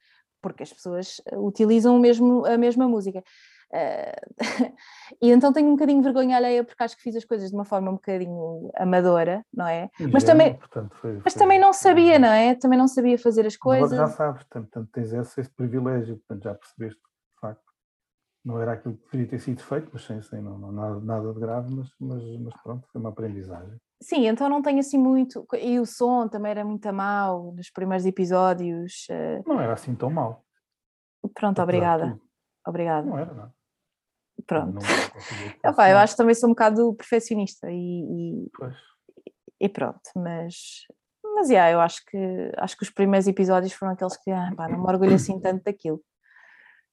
porque 0.40 0.62
as 0.62 0.72
pessoas 0.72 1.20
ah, 1.30 1.38
utilizam 1.38 1.98
mesmo, 1.98 2.44
a 2.46 2.56
mesma 2.56 2.86
música. 2.88 3.22
Uh, 3.72 4.36
e 5.22 5.30
então 5.30 5.52
tenho 5.52 5.68
um 5.68 5.72
bocadinho 5.72 6.00
de 6.00 6.04
vergonha 6.04 6.36
alheia 6.36 6.62
porque 6.62 6.82
acho 6.82 6.94
que 6.94 7.02
fiz 7.02 7.16
as 7.16 7.24
coisas 7.24 7.48
de 7.48 7.54
uma 7.54 7.64
forma 7.64 7.90
um 7.90 7.94
bocadinho 7.94 8.70
amadora, 8.76 9.44
não 9.52 9.66
é? 9.66 9.88
mas 10.12 10.24
também, 10.24 10.54
portanto, 10.54 10.94
foi, 10.96 11.14
mas 11.24 11.32
foi, 11.32 11.40
também 11.40 11.58
não 11.58 11.72
sabia, 11.72 12.18
não 12.18 12.28
é? 12.28 12.54
Também 12.54 12.78
não 12.78 12.86
sabia 12.86 13.18
fazer 13.18 13.46
as 13.46 13.56
coisas. 13.56 13.92
Agora 13.92 14.08
já 14.10 14.14
sabes, 14.14 14.42
portanto, 14.44 14.88
tens 14.92 15.12
esse, 15.12 15.40
esse 15.40 15.50
privilégio, 15.50 16.16
portanto 16.18 16.44
já 16.44 16.54
percebeste 16.54 17.00
não 18.44 18.60
era 18.60 18.72
aquilo 18.72 18.96
que 18.96 19.04
deveria 19.04 19.30
ter 19.30 19.38
sido 19.38 19.62
feito, 19.62 19.88
mas 19.92 20.04
sem, 20.04 20.20
sem 20.22 20.42
não, 20.42 20.58
não, 20.58 20.72
nada, 20.72 21.00
nada 21.00 21.32
de 21.32 21.40
grave, 21.40 21.74
mas, 21.74 21.88
mas, 22.00 22.22
mas, 22.40 22.62
pronto, 22.62 22.88
foi 22.90 23.00
uma 23.00 23.10
aprendizagem. 23.10 23.80
Sim, 24.00 24.26
então 24.26 24.48
não 24.48 24.60
tenho 24.60 24.80
assim 24.80 24.98
muito. 24.98 25.46
E 25.60 25.78
o 25.78 25.86
som 25.86 26.26
também 26.26 26.50
era 26.50 26.64
muito 26.64 26.92
mau 26.92 27.52
nos 27.52 27.70
primeiros 27.70 28.04
episódios. 28.04 29.06
Eh, 29.08 29.42
não 29.46 29.60
era 29.60 29.74
assim 29.74 29.94
tão 29.94 30.10
mau. 30.10 30.44
Pronto, 31.34 31.62
obrigada. 31.62 32.18
Obrigada. 32.66 33.06
Não 33.06 33.18
era, 33.18 33.32
não. 33.32 33.52
Pronto. 34.46 34.74
Não 34.74 35.70
Opa, 35.70 35.88
eu 35.90 35.98
acho 35.98 36.14
que 36.14 36.18
também 36.18 36.34
sou 36.34 36.48
um 36.48 36.52
bocado 36.52 36.94
perfeccionista 36.94 37.70
e, 37.70 37.76
e, 37.76 38.50
e 39.60 39.68
pronto, 39.68 40.00
mas, 40.16 40.86
mas 41.36 41.48
yeah, 41.48 41.70
eu 41.70 41.80
acho 41.80 42.04
que 42.06 42.52
acho 42.56 42.76
que 42.76 42.82
os 42.82 42.90
primeiros 42.90 43.26
episódios 43.26 43.72
foram 43.72 43.92
aqueles 43.92 44.16
que 44.16 44.30
ah, 44.30 44.52
pá, 44.56 44.68
não 44.68 44.82
me 44.82 44.88
orgulho 44.88 45.14
assim 45.14 45.40
tanto 45.40 45.62
daquilo. 45.64 46.00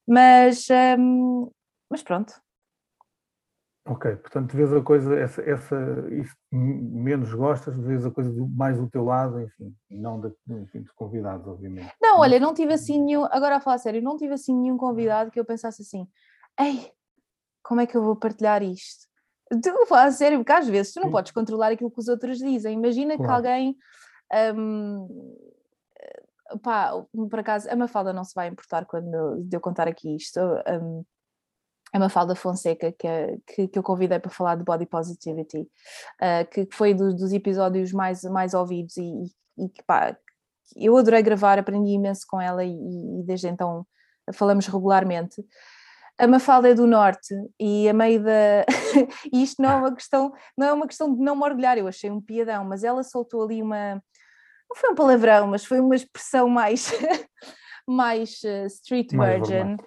Mas, 0.08 0.68
um, 0.98 1.52
mas 1.90 2.02
pronto. 2.02 2.34
Ok, 3.90 4.18
portanto, 4.18 4.56
vês 4.56 4.72
a 4.72 4.82
coisa, 4.82 5.16
essa, 5.16 5.42
essa 5.42 5.76
isso 6.12 6.36
menos 6.52 7.34
gostas, 7.34 7.76
vês 7.76 8.06
a 8.06 8.12
coisa 8.12 8.32
do, 8.32 8.48
mais 8.48 8.78
do 8.78 8.88
teu 8.88 9.04
lado, 9.04 9.42
enfim, 9.42 9.76
não 9.90 10.20
de, 10.20 10.32
enfim, 10.48 10.84
de 10.84 10.94
convidados, 10.94 11.48
obviamente. 11.48 11.92
Não, 12.00 12.20
olha, 12.20 12.40
não 12.40 12.54
tive 12.54 12.74
assim 12.74 13.04
nenhum, 13.04 13.26
agora 13.26 13.56
a 13.56 13.60
falar 13.60 13.80
sério, 13.80 14.02
não 14.02 14.16
tive 14.16 14.34
assim 14.34 14.56
nenhum 14.56 14.78
convidado 14.78 15.32
que 15.32 15.40
eu 15.40 15.46
pensasse 15.46 15.82
assim, 15.82 16.08
ei, 16.60 16.92
como 17.70 17.82
é 17.82 17.86
que 17.86 17.96
eu 17.96 18.02
vou 18.02 18.16
partilhar 18.16 18.64
isto? 18.64 19.08
Tu 19.48 19.86
falar 19.86 20.12
sério, 20.12 20.40
porque 20.40 20.52
às 20.52 20.68
vezes 20.68 20.92
tu 20.92 21.00
não 21.00 21.08
Sim. 21.08 21.12
podes 21.12 21.32
controlar 21.32 21.72
aquilo 21.72 21.92
que 21.92 22.00
os 22.00 22.08
outros 22.08 22.40
dizem. 22.40 22.74
Imagina 22.74 23.16
claro. 23.16 23.30
que 23.30 23.36
alguém 23.36 23.78
um, 24.56 25.36
pá, 26.64 26.92
por 27.30 27.40
acaso, 27.40 27.70
a 27.70 27.76
Mafalda 27.76 28.12
não 28.12 28.24
se 28.24 28.34
vai 28.34 28.48
importar 28.48 28.86
quando 28.88 29.44
de 29.44 29.56
eu 29.56 29.62
contar 29.62 29.88
aqui 29.88 30.16
isto. 30.16 30.40
Um, 30.40 31.06
a 31.94 32.00
Mafalda 32.00 32.34
Fonseca, 32.34 32.92
que, 32.92 33.08
é, 33.08 33.38
que, 33.46 33.68
que, 33.68 33.78
eu 33.78 33.84
convidei 33.84 34.18
para 34.18 34.32
falar 34.32 34.56
de 34.56 34.64
Body 34.64 34.88
Positivity, 34.88 35.62
uh, 35.62 36.50
que 36.52 36.68
foi 36.72 36.96
do, 36.96 37.16
dos 37.16 37.32
episódios 37.32 37.92
mais, 37.94 38.24
mais 38.24 38.56
ouvidos 38.56 38.98
e, 38.98 39.26
e 39.60 39.70
que 39.70 39.84
pá, 39.84 40.18
eu 40.76 40.98
adorei 40.98 41.22
gravar, 41.22 41.60
aprendi 41.60 41.92
imenso 41.92 42.26
com 42.28 42.42
ela 42.42 42.64
e, 42.64 42.72
e 42.72 43.24
desde 43.24 43.48
então 43.48 43.86
falamos 44.34 44.66
regularmente. 44.66 45.44
A 46.20 46.28
Mafalda 46.28 46.70
é 46.70 46.74
do 46.74 46.86
Norte 46.86 47.34
e 47.58 47.88
a 47.88 47.94
meio 47.94 48.22
da. 48.22 48.66
e 49.32 49.42
isto 49.42 49.62
não 49.62 49.70
é 49.70 49.76
uma 49.76 49.96
questão, 49.96 50.34
não 50.58 50.68
é 50.68 50.74
uma 50.74 50.86
questão 50.86 51.16
de 51.16 51.22
não 51.22 51.34
me 51.34 51.44
orgulhar, 51.44 51.78
eu 51.78 51.88
achei 51.88 52.12
um 52.12 52.20
piadão, 52.20 52.66
mas 52.66 52.84
ela 52.84 53.04
soltou 53.04 53.42
ali 53.44 53.62
uma. 53.62 53.96
Não 54.70 54.76
foi 54.76 54.92
um 54.92 54.96
palavrão, 54.96 55.48
mas 55.48 55.64
foi 55.64 55.80
uma 55.80 55.96
expressão 55.96 56.50
mais, 56.50 56.92
mais 57.88 58.42
uh, 58.44 58.66
street 58.68 59.14
mais 59.14 59.48
virgin. 59.48 59.78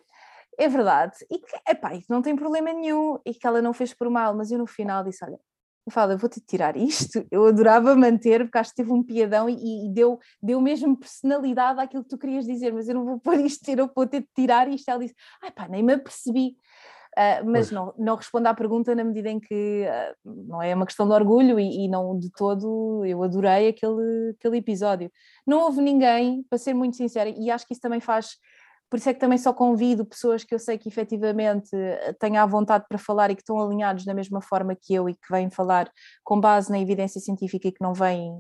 É 0.59 0.68
verdade. 0.68 1.16
E 1.31 1.38
que, 1.38 1.57
epá, 1.68 1.90
não 2.09 2.23
tem 2.23 2.35
problema 2.35 2.73
nenhum. 2.73 3.18
E 3.27 3.35
que 3.35 3.47
ela 3.47 3.61
não 3.61 3.75
fez 3.75 3.92
por 3.92 4.09
mal, 4.09 4.35
mas 4.35 4.51
eu 4.51 4.59
no 4.59 4.66
final 4.66 5.05
disse: 5.05 5.23
Olha, 5.23 5.38
eu 5.87 5.92
falo, 5.92 6.12
eu 6.12 6.18
vou-te 6.18 6.40
tirar 6.40 6.77
isto. 6.77 7.25
Eu 7.31 7.47
adorava 7.47 7.95
manter, 7.97 8.45
porque 8.45 8.59
acho 8.59 8.71
que 8.71 8.77
teve 8.77 8.92
um 8.92 9.03
piadão 9.03 9.49
e, 9.49 9.87
e, 9.87 9.92
deu, 9.92 10.18
deu 10.42 10.61
mesmo 10.61 10.97
personalidade 10.97 11.81
àquilo 11.81 12.05
que 12.05 12.11
tu 12.11 12.18
querias 12.18 12.47
dizer, 12.47 12.73
mas 12.73 12.88
eu 12.88 12.95
não 12.95 13.05
vou 13.05 13.18
pôr 13.21 13.38
isto, 13.40 13.68
eu 13.68 13.90
vou 13.95 14.07
ter 14.07 14.21
de 14.21 14.29
tirar 14.35 14.68
isto. 14.68 14.88
Ela 14.88 15.01
disse: 15.01 15.14
Ai 15.42 15.51
pá, 15.51 15.68
nem 15.68 15.83
me 15.83 15.95
apercebi. 15.95 16.57
Uh, 17.12 17.45
mas 17.45 17.71
não, 17.71 17.92
não 17.99 18.16
respondo 18.16 18.49
à 18.49 18.55
pergunta 18.55 18.95
na 18.95 19.05
medida 19.05 19.29
em 19.29 19.38
que 19.38 19.85
uh, 19.87 20.47
não 20.49 20.62
é 20.62 20.75
uma 20.75 20.87
questão 20.87 21.07
de 21.07 21.12
orgulho 21.12 21.61
e, 21.61 21.85
e, 21.85 21.88
não 21.88 22.18
de 22.18 22.31
todo 22.31 23.05
eu 23.05 23.23
adorei 23.23 23.68
aquele, 23.68 24.31
aquele 24.31 24.57
episódio. 24.57 25.12
Não 25.47 25.61
houve 25.61 25.83
ninguém, 25.83 26.42
para 26.49 26.57
ser 26.57 26.73
muito 26.73 26.97
sincera, 26.97 27.29
e 27.29 27.51
acho 27.51 27.66
que 27.66 27.75
isso 27.75 27.83
também 27.83 28.01
faz 28.01 28.38
por 28.92 28.98
isso 28.98 29.09
é 29.09 29.14
que 29.14 29.20
também 29.20 29.38
só 29.38 29.55
convido 29.55 30.05
pessoas 30.05 30.44
que 30.44 30.55
eu 30.55 30.59
sei 30.59 30.76
que 30.76 30.87
efetivamente 30.87 31.74
eh, 31.74 32.12
têm 32.20 32.37
a 32.37 32.44
vontade 32.44 32.85
para 32.87 32.98
falar 32.98 33.31
e 33.31 33.35
que 33.35 33.40
estão 33.40 33.59
alinhados 33.59 34.05
da 34.05 34.12
mesma 34.12 34.42
forma 34.42 34.76
que 34.76 34.92
eu 34.92 35.09
e 35.09 35.14
que 35.14 35.31
vêm 35.31 35.48
falar 35.48 35.90
com 36.22 36.38
base 36.38 36.70
na 36.70 36.78
evidência 36.78 37.18
científica 37.18 37.68
e 37.68 37.72
que 37.72 37.81
não 37.81 37.94
vêm 37.94 38.37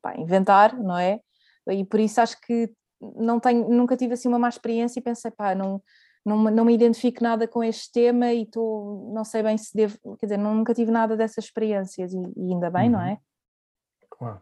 pá, 0.00 0.16
inventar, 0.16 0.74
não 0.74 0.96
é? 0.96 1.20
E 1.68 1.84
por 1.84 2.00
isso 2.00 2.18
acho 2.18 2.40
que 2.40 2.72
não 2.98 3.38
tenho, 3.38 3.68
nunca 3.68 3.94
tive 3.94 4.14
assim 4.14 4.26
uma 4.26 4.38
má 4.38 4.48
experiência 4.48 4.98
e 4.98 5.02
pensei, 5.02 5.30
pá, 5.30 5.54
não, 5.54 5.82
não, 6.24 6.38
não 6.44 6.64
me 6.64 6.72
identifico 6.72 7.22
nada 7.22 7.46
com 7.46 7.62
este 7.62 7.92
tema 7.92 8.32
e 8.32 8.44
estou, 8.44 9.12
não 9.12 9.22
sei 9.22 9.42
bem 9.42 9.58
se 9.58 9.76
devo, 9.76 9.98
quer 10.18 10.24
dizer, 10.24 10.38
nunca 10.38 10.72
tive 10.72 10.90
nada 10.90 11.14
dessas 11.14 11.44
experiências 11.44 12.14
e, 12.14 12.22
e 12.38 12.54
ainda 12.54 12.70
bem, 12.70 12.86
uhum. 12.86 12.92
não 12.92 13.02
é? 13.02 13.18
Claro. 14.08 14.40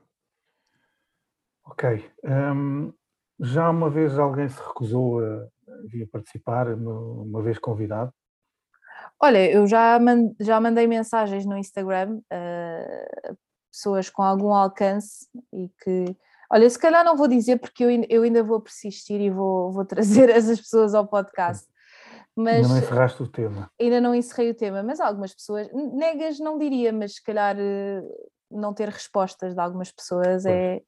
Ok. 1.65 2.09
Um, 2.23 2.93
já 3.41 3.71
uma 3.71 3.89
vez 3.91 4.19
alguém 4.19 4.49
se 4.49 4.61
recusou 4.61 5.21
a 5.21 5.47
vir 5.87 6.07
participar, 6.11 6.69
uma 6.75 7.43
vez 7.43 7.59
convidado? 7.59 8.13
Olha, 9.21 9.51
eu 9.51 9.67
já, 9.67 9.99
mand 9.99 10.35
já 10.41 10.61
mandei 10.61 10.87
mensagens 10.87 11.45
no 11.45 11.57
Instagram 11.57 12.21
a 12.31 13.35
pessoas 13.71 14.11
com 14.11 14.23
algum 14.23 14.53
alcance 14.53 15.29
e 15.53 15.71
que. 15.83 16.17
Olha, 16.51 16.69
se 16.69 16.79
calhar 16.79 17.05
não 17.05 17.17
vou 17.17 17.29
dizer 17.29 17.59
porque 17.59 17.85
eu, 17.85 17.91
eu 18.09 18.23
ainda 18.23 18.43
vou 18.43 18.61
persistir 18.61 19.21
e 19.21 19.31
vou, 19.31 19.71
vou 19.71 19.85
trazer 19.85 20.31
essas 20.31 20.61
pessoas 20.61 20.95
ao 20.95 21.07
podcast. 21.07 21.69
Mas 22.35 22.57
ainda 22.57 22.69
não 22.69 22.79
encerraste 22.79 23.23
o 23.23 23.29
tema. 23.29 23.71
Ainda 23.81 24.01
não 24.01 24.15
encerrei 24.15 24.51
o 24.51 24.55
tema, 24.55 24.83
mas 24.83 25.01
algumas 25.01 25.35
pessoas, 25.35 25.69
negas 25.73 26.39
não 26.39 26.57
diria, 26.57 26.93
mas 26.93 27.17
se 27.17 27.23
calhar 27.23 27.57
eh, 27.59 28.03
não 28.51 28.73
ter 28.73 28.89
respostas 28.89 29.55
de 29.55 29.61
algumas 29.61 29.91
pessoas 29.91 30.47
é, 30.47 30.81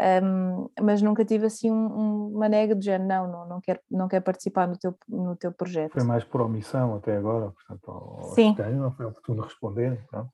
um, 0.00 0.70
mas 0.80 1.02
nunca 1.02 1.24
tive 1.24 1.46
assim 1.46 1.70
um, 1.70 2.28
uma 2.34 2.48
nega 2.48 2.74
de 2.74 2.84
género, 2.84 3.08
não, 3.08 3.30
não, 3.30 3.48
não, 3.48 3.60
quero, 3.60 3.80
não 3.90 4.08
quero 4.08 4.24
participar 4.24 4.66
no 4.66 4.78
teu, 4.78 4.96
no 5.08 5.36
teu 5.36 5.52
projeto. 5.52 5.92
Foi 5.92 6.04
mais 6.04 6.24
por 6.24 6.40
omissão 6.40 6.96
até 6.96 7.16
agora, 7.16 7.50
portanto, 7.50 8.34
Sim. 8.34 8.56
não 8.76 8.90
foi 8.92 9.06
oportuno 9.06 9.42
responder. 9.42 10.00
Então. 10.06 10.28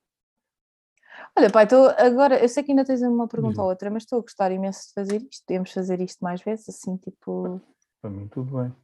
Olha, 1.36 1.50
pai, 1.50 1.66
tô, 1.66 1.86
agora 1.98 2.40
eu 2.42 2.48
sei 2.48 2.62
que 2.62 2.72
ainda 2.72 2.84
tens 2.84 3.02
uma 3.02 3.26
pergunta 3.26 3.60
ou 3.60 3.68
outra, 3.68 3.90
mas 3.90 4.04
estou 4.04 4.18
a 4.18 4.22
gostar 4.22 4.52
imenso 4.52 4.88
de 4.88 4.94
fazer 4.94 5.22
isto. 5.22 5.44
Podemos 5.46 5.72
fazer 5.72 6.00
isto 6.00 6.18
mais 6.22 6.42
vezes, 6.42 6.68
assim, 6.68 6.96
tipo. 6.96 7.60
Para 8.00 8.10
mim, 8.10 8.28
tudo 8.28 8.56
bem. 8.56 8.74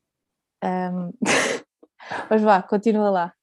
Um... 0.64 1.12
mas 2.28 2.42
vá, 2.42 2.62
continua 2.62 3.10
lá. 3.10 3.34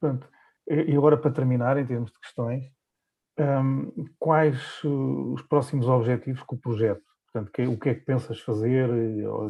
Portanto, 0.00 0.28
e 0.68 0.96
agora 0.96 1.16
para 1.16 1.30
terminar, 1.30 1.76
em 1.76 1.86
termos 1.86 2.10
de 2.10 2.18
questões, 2.20 2.64
um, 3.38 4.08
quais 4.18 4.82
os 4.84 5.42
próximos 5.42 5.88
objetivos 5.88 6.42
com 6.42 6.56
o 6.56 6.60
projeto? 6.60 7.02
Portanto, 7.32 7.52
que, 7.52 7.66
o 7.66 7.78
que 7.78 7.88
é 7.88 7.94
que 7.94 8.04
pensas 8.04 8.40
fazer, 8.40 8.88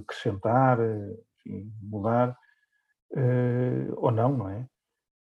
acrescentar, 0.01 0.79
enfim, 1.39 1.71
mudar, 1.83 2.37
uh, 3.13 3.95
ou 3.97 4.11
não, 4.11 4.37
não 4.37 4.49
é? 4.49 4.67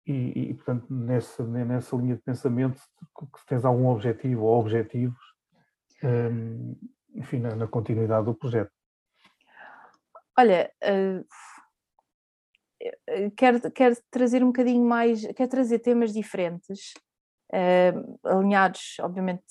E, 0.07 0.51
e, 0.51 0.55
portanto, 0.55 0.87
nessa, 0.89 1.45
nessa 1.45 1.97
linha 1.97 2.17
de 2.17 2.23
pensamento, 2.23 2.79
se 2.79 3.47
tens 3.47 3.65
algum 3.65 3.89
objetivo 3.89 4.45
ou 4.45 4.61
objetivos, 4.61 5.19
um, 6.03 6.77
enfim, 7.15 7.41
na, 7.41 7.57
na, 7.57 7.67
continuidade 7.67 8.25
do 8.25 8.35
projeto. 8.35 8.71
Olha, 10.39 10.71
uh, 10.85 11.27
quero, 13.37 13.71
quero 13.73 13.97
trazer 14.11 14.43
um 14.43 14.49
bocadinho 14.49 14.85
mais, 14.85 15.27
quero 15.35 15.51
trazer 15.51 15.81
temas 15.81 16.13
diferentes 16.13 16.95
uh, 17.53 18.29
alinhados, 18.29 18.97
obviamente, 19.01 19.45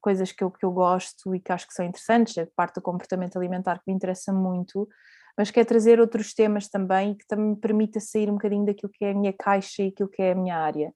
coisas 0.00 0.30
que 0.30 0.44
eu, 0.44 0.50
que 0.50 0.64
eu 0.64 0.70
gosto 0.70 1.34
e 1.34 1.40
que 1.40 1.52
acho 1.52 1.66
que 1.66 1.74
são 1.74 1.84
interessantes, 1.84 2.38
a 2.38 2.46
parte 2.54 2.76
do 2.76 2.82
comportamento 2.82 3.36
alimentar 3.36 3.76
que 3.76 3.84
me 3.88 3.94
interessa 3.94 4.32
muito, 4.32 4.88
mas 5.36 5.50
quer 5.50 5.64
trazer 5.64 6.00
outros 6.00 6.32
temas 6.32 6.68
também 6.68 7.14
que 7.14 7.26
também 7.26 7.50
me 7.50 7.56
permita 7.56 8.00
sair 8.00 8.30
um 8.30 8.34
bocadinho 8.34 8.64
daquilo 8.64 8.92
que 8.92 9.04
é 9.04 9.10
a 9.10 9.14
minha 9.14 9.32
caixa 9.32 9.82
e 9.82 9.88
aquilo 9.88 10.08
que 10.08 10.22
é 10.22 10.32
a 10.32 10.34
minha 10.34 10.56
área, 10.56 10.92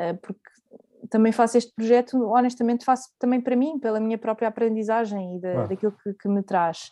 uh, 0.00 0.16
porque 0.20 0.40
também 1.08 1.32
faço 1.32 1.56
este 1.56 1.72
projeto, 1.74 2.22
honestamente 2.22 2.84
faço 2.84 3.08
também 3.18 3.40
para 3.40 3.56
mim, 3.56 3.78
pela 3.78 3.98
minha 3.98 4.18
própria 4.18 4.48
aprendizagem 4.48 5.36
e 5.36 5.40
da, 5.40 5.66
daquilo 5.66 5.92
que, 5.92 6.12
que, 6.14 6.28
me 6.28 6.42
traz. 6.42 6.90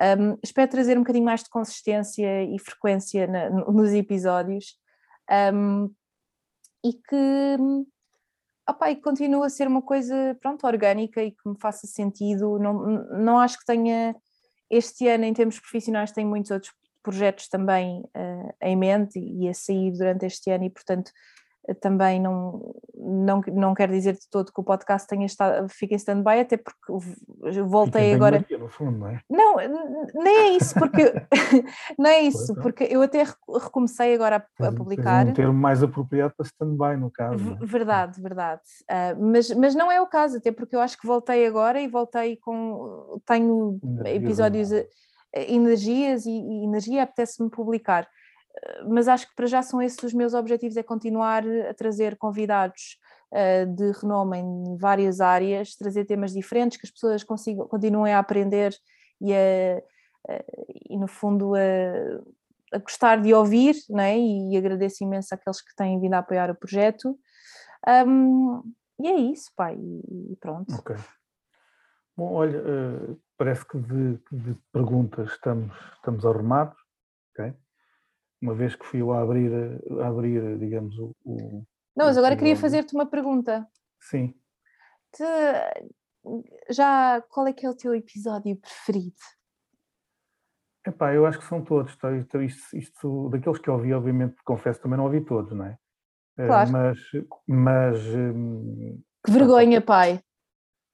Um, 0.00 0.36
espero 0.42 0.70
trazer 0.70 0.96
um 0.96 1.02
bocadinho 1.02 1.24
mais 1.24 1.42
de 1.42 1.50
consistência 1.50 2.42
e 2.42 2.58
frequência 2.58 3.26
na, 3.26 3.50
nos 3.50 3.92
episódios 3.92 4.76
um, 5.52 5.92
e 6.84 6.92
que 6.92 7.56
opa, 8.68 8.90
e 8.90 8.96
continua 8.96 9.46
a 9.46 9.50
ser 9.50 9.66
uma 9.66 9.80
coisa, 9.80 10.36
pronto, 10.40 10.66
orgânica 10.66 11.22
e 11.22 11.30
que 11.30 11.48
me 11.48 11.56
faça 11.58 11.86
sentido. 11.86 12.58
Não, 12.58 12.74
não 13.18 13.38
acho 13.38 13.58
que 13.58 13.64
tenha, 13.64 14.14
este 14.70 15.08
ano, 15.08 15.24
em 15.24 15.32
termos 15.32 15.58
profissionais, 15.58 16.12
tenho 16.12 16.28
muitos 16.28 16.50
outros 16.50 16.72
projetos 17.02 17.48
também 17.48 18.00
uh, 18.00 18.54
em 18.60 18.76
mente 18.76 19.18
e 19.18 19.48
a 19.48 19.54
sair 19.54 19.92
durante 19.92 20.26
este 20.26 20.50
ano 20.50 20.64
e, 20.64 20.70
portanto, 20.70 21.10
também 21.74 22.20
não, 22.20 22.74
não, 22.94 23.40
não 23.52 23.74
quero 23.74 23.92
dizer 23.92 24.14
de 24.14 24.28
todo 24.30 24.52
que 24.52 24.60
o 24.60 24.64
podcast 24.64 25.06
tenha 25.06 25.26
estado, 25.26 25.68
fique 25.68 25.94
em 25.94 25.96
stand-by, 25.96 26.40
até 26.40 26.56
porque 26.56 27.62
voltei 27.62 28.14
agora. 28.14 28.40
Maria, 28.40 28.58
no 28.58 28.68
fundo, 28.68 28.98
não, 28.98 29.60
é? 29.60 29.68
não, 29.68 30.06
nem 30.14 30.36
é 30.36 30.48
isso, 30.56 30.74
porque 30.74 31.12
não 31.98 32.10
é 32.10 32.20
isso, 32.20 32.52
é. 32.52 32.62
porque 32.62 32.84
eu 32.84 33.02
até 33.02 33.24
recomecei 33.62 34.14
agora 34.14 34.46
a, 34.60 34.68
a 34.68 34.72
publicar. 34.72 35.26
um 35.26 35.32
termo 35.32 35.54
mais 35.54 35.82
apropriado 35.82 36.34
para 36.36 36.46
stand-by, 36.46 36.96
no 36.96 37.10
caso. 37.10 37.58
É? 37.60 37.66
Verdade, 37.66 38.20
verdade. 38.20 38.62
Uh, 38.90 39.24
mas, 39.32 39.50
mas 39.50 39.74
não 39.74 39.92
é 39.92 40.00
o 40.00 40.06
caso, 40.06 40.38
até 40.38 40.50
porque 40.50 40.74
eu 40.74 40.80
acho 40.80 40.98
que 40.98 41.06
voltei 41.06 41.46
agora 41.46 41.80
e 41.80 41.88
voltei 41.88 42.36
com. 42.36 43.20
Tenho 43.26 43.78
episódios, 44.06 44.72
eh, 44.72 44.86
energias 45.34 46.24
e, 46.24 46.30
e 46.30 46.64
energia 46.64 47.02
apetece-me 47.02 47.50
publicar 47.50 48.08
mas 48.88 49.08
acho 49.08 49.28
que 49.28 49.34
para 49.34 49.46
já 49.46 49.62
são 49.62 49.80
esses 49.80 50.02
os 50.02 50.12
meus 50.12 50.34
objetivos, 50.34 50.76
é 50.76 50.82
continuar 50.82 51.44
a 51.68 51.74
trazer 51.74 52.16
convidados 52.16 52.98
uh, 53.32 53.66
de 53.74 53.92
renome 53.92 54.38
em 54.38 54.76
várias 54.76 55.20
áreas, 55.20 55.76
trazer 55.76 56.04
temas 56.04 56.32
diferentes, 56.32 56.78
que 56.78 56.86
as 56.86 56.90
pessoas 56.90 57.24
consigam, 57.24 57.66
continuem 57.68 58.12
a 58.12 58.18
aprender 58.18 58.74
e, 59.20 59.32
a, 59.32 59.82
e 60.88 60.96
no 60.96 61.08
fundo 61.08 61.54
a, 61.54 62.76
a, 62.76 62.78
gostar 62.78 63.20
de 63.20 63.32
ouvir, 63.34 63.76
não 63.88 64.00
é? 64.00 64.18
e 64.18 64.56
agradeço 64.56 65.04
imenso 65.04 65.34
àqueles 65.34 65.60
que 65.60 65.74
têm 65.76 66.00
vindo 66.00 66.14
a 66.14 66.18
apoiar 66.18 66.50
o 66.50 66.54
projeto. 66.54 67.18
Um, 68.06 68.62
e 69.00 69.08
é 69.08 69.16
isso, 69.16 69.50
pai, 69.56 69.76
e 69.76 70.36
pronto. 70.40 70.74
Ok. 70.74 70.96
Bom, 72.16 72.32
olha, 72.32 72.58
uh, 72.58 73.20
parece 73.36 73.64
que 73.64 73.78
de, 73.78 74.18
de, 74.32 74.56
perguntas 74.72 75.30
estamos, 75.30 75.72
estamos 75.94 76.26
arrumados, 76.26 76.76
ok? 77.30 77.54
Uma 78.40 78.54
vez 78.54 78.74
que 78.74 78.86
fui 78.86 79.00
eu 79.00 79.12
a 79.12 79.20
abrir, 79.20 79.50
a 80.00 80.08
abrir 80.08 80.58
digamos, 80.58 80.96
o. 80.98 81.14
o 81.24 81.64
não, 81.96 82.06
mas 82.06 82.16
agora 82.16 82.36
queria 82.36 82.56
fazer-te 82.56 82.94
uma 82.94 83.06
pergunta. 83.06 83.66
Sim. 84.00 84.32
Te, 85.12 85.24
já 86.70 87.20
qual 87.28 87.46
é 87.46 87.52
que 87.52 87.66
é 87.66 87.70
o 87.70 87.76
teu 87.76 87.94
episódio 87.94 88.56
preferido? 88.56 89.16
Epá, 90.86 91.12
eu 91.12 91.26
acho 91.26 91.38
que 91.38 91.44
são 91.44 91.62
todos. 91.62 91.96
Tá? 91.96 92.16
Isto, 92.16 92.42
isto, 92.42 92.76
isto, 92.76 93.28
daqueles 93.30 93.58
que 93.58 93.68
eu 93.68 93.74
ouvi, 93.74 93.92
obviamente, 93.92 94.36
confesso, 94.44 94.80
também 94.80 94.96
não 94.96 95.06
ouvi 95.06 95.24
todos, 95.24 95.52
não 95.52 95.66
é? 95.66 95.76
Eh, 96.38 96.46
claro. 96.46 96.70
Mas. 96.70 96.98
mas 97.46 98.06
hum, 98.06 99.02
que 99.24 99.32
vergonha, 99.32 99.80
pai! 99.80 100.20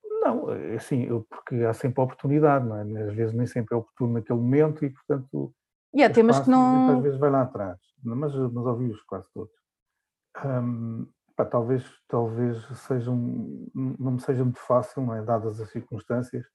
Não, 0.03 0.51
é 0.51 0.75
assim, 0.75 1.07
porque 1.29 1.55
há 1.63 1.73
sempre 1.73 2.01
oportunidade, 2.01 2.65
não 2.65 2.77
é? 2.77 3.03
Às 3.03 3.13
vezes 3.13 3.35
nem 3.35 3.45
sempre 3.45 3.75
é 3.75 3.77
oportuno 3.77 4.13
naquele 4.13 4.39
momento 4.39 4.83
e, 4.83 4.89
portanto, 4.89 5.53
e 5.95 6.03
há 6.03 6.09
temas 6.09 6.39
que 6.39 6.49
não. 6.49 6.97
Às 6.97 7.03
vezes 7.03 7.19
vai 7.19 7.29
lá 7.29 7.43
atrás. 7.43 7.79
mas, 8.03 8.35
mas 8.35 8.65
ouvi-os 8.65 9.01
quase 9.03 9.27
todos. 9.33 9.53
Um, 10.43 11.07
pá, 11.35 11.45
talvez, 11.45 11.85
talvez 12.07 12.61
seja 12.79 13.09
um, 13.09 13.69
não 13.73 14.13
me 14.13 14.19
seja 14.19 14.43
muito 14.43 14.59
fácil, 14.59 15.01
não 15.03 15.15
é? 15.15 15.23
dadas 15.23 15.59
as 15.59 15.71
circunstâncias, 15.71 16.45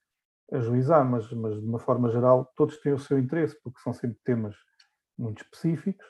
ajuizar, 0.53 1.05
mas, 1.05 1.31
mas 1.33 1.59
de 1.59 1.67
uma 1.67 1.79
forma 1.79 2.11
geral 2.11 2.51
todos 2.57 2.79
têm 2.79 2.93
o 2.93 2.99
seu 2.99 3.19
interesse, 3.19 3.59
porque 3.63 3.81
são 3.81 3.93
sempre 3.93 4.19
temas 4.25 4.55
muito 5.19 5.43
específicos 5.43 6.07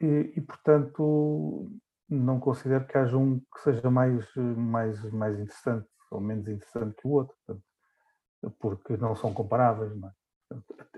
e, 0.00 0.32
e 0.36 0.40
portanto 0.40 1.70
não 2.08 2.38
considero 2.38 2.86
que 2.86 2.96
haja 2.98 3.16
um 3.16 3.38
que 3.38 3.60
seja 3.62 3.90
mais, 3.90 4.24
mais, 4.56 5.02
mais 5.12 5.38
interessante 5.38 5.88
ou 6.10 6.20
menos 6.20 6.46
interessante 6.48 6.94
que 6.96 7.06
o 7.06 7.12
outro, 7.12 7.36
portanto, 7.46 8.56
porque 8.58 8.96
não 8.96 9.14
são 9.14 9.32
comparáveis. 9.32 9.94
Não 9.96 10.08
é? 10.08 10.12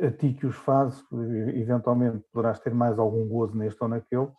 A 0.00 0.10
ti 0.10 0.34
que 0.34 0.46
os 0.46 0.56
fazes, 0.56 1.04
eventualmente 1.54 2.24
poderás 2.32 2.60
ter 2.60 2.74
mais 2.74 2.98
algum 2.98 3.26
gozo 3.26 3.56
neste 3.56 3.82
ou 3.82 3.88
naquele, 3.88 4.30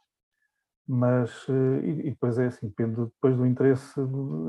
mas 0.87 1.45
eh, 1.49 1.85
e, 1.85 2.09
depois 2.11 2.37
é 2.39 2.47
assim, 2.47 2.67
depende 2.67 3.05
depois 3.05 3.37
do 3.37 3.45
interesse 3.45 3.93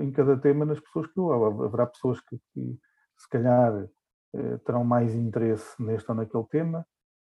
em 0.01 0.11
cada 0.11 0.38
tema 0.38 0.64
nas 0.64 0.81
pessoas 0.81 1.07
que 1.07 1.20
o 1.20 1.33
haverá 1.64 1.87
pessoas 1.87 2.20
que, 2.20 2.38
que 2.55 2.79
se 3.18 3.29
calhar 3.29 3.87
eh, 4.35 4.57
terão 4.64 4.85
mais 4.85 5.14
interesse 5.14 5.83
neste 5.83 6.11
ou 6.11 6.16
naquele 6.16 6.44
tema, 6.44 6.87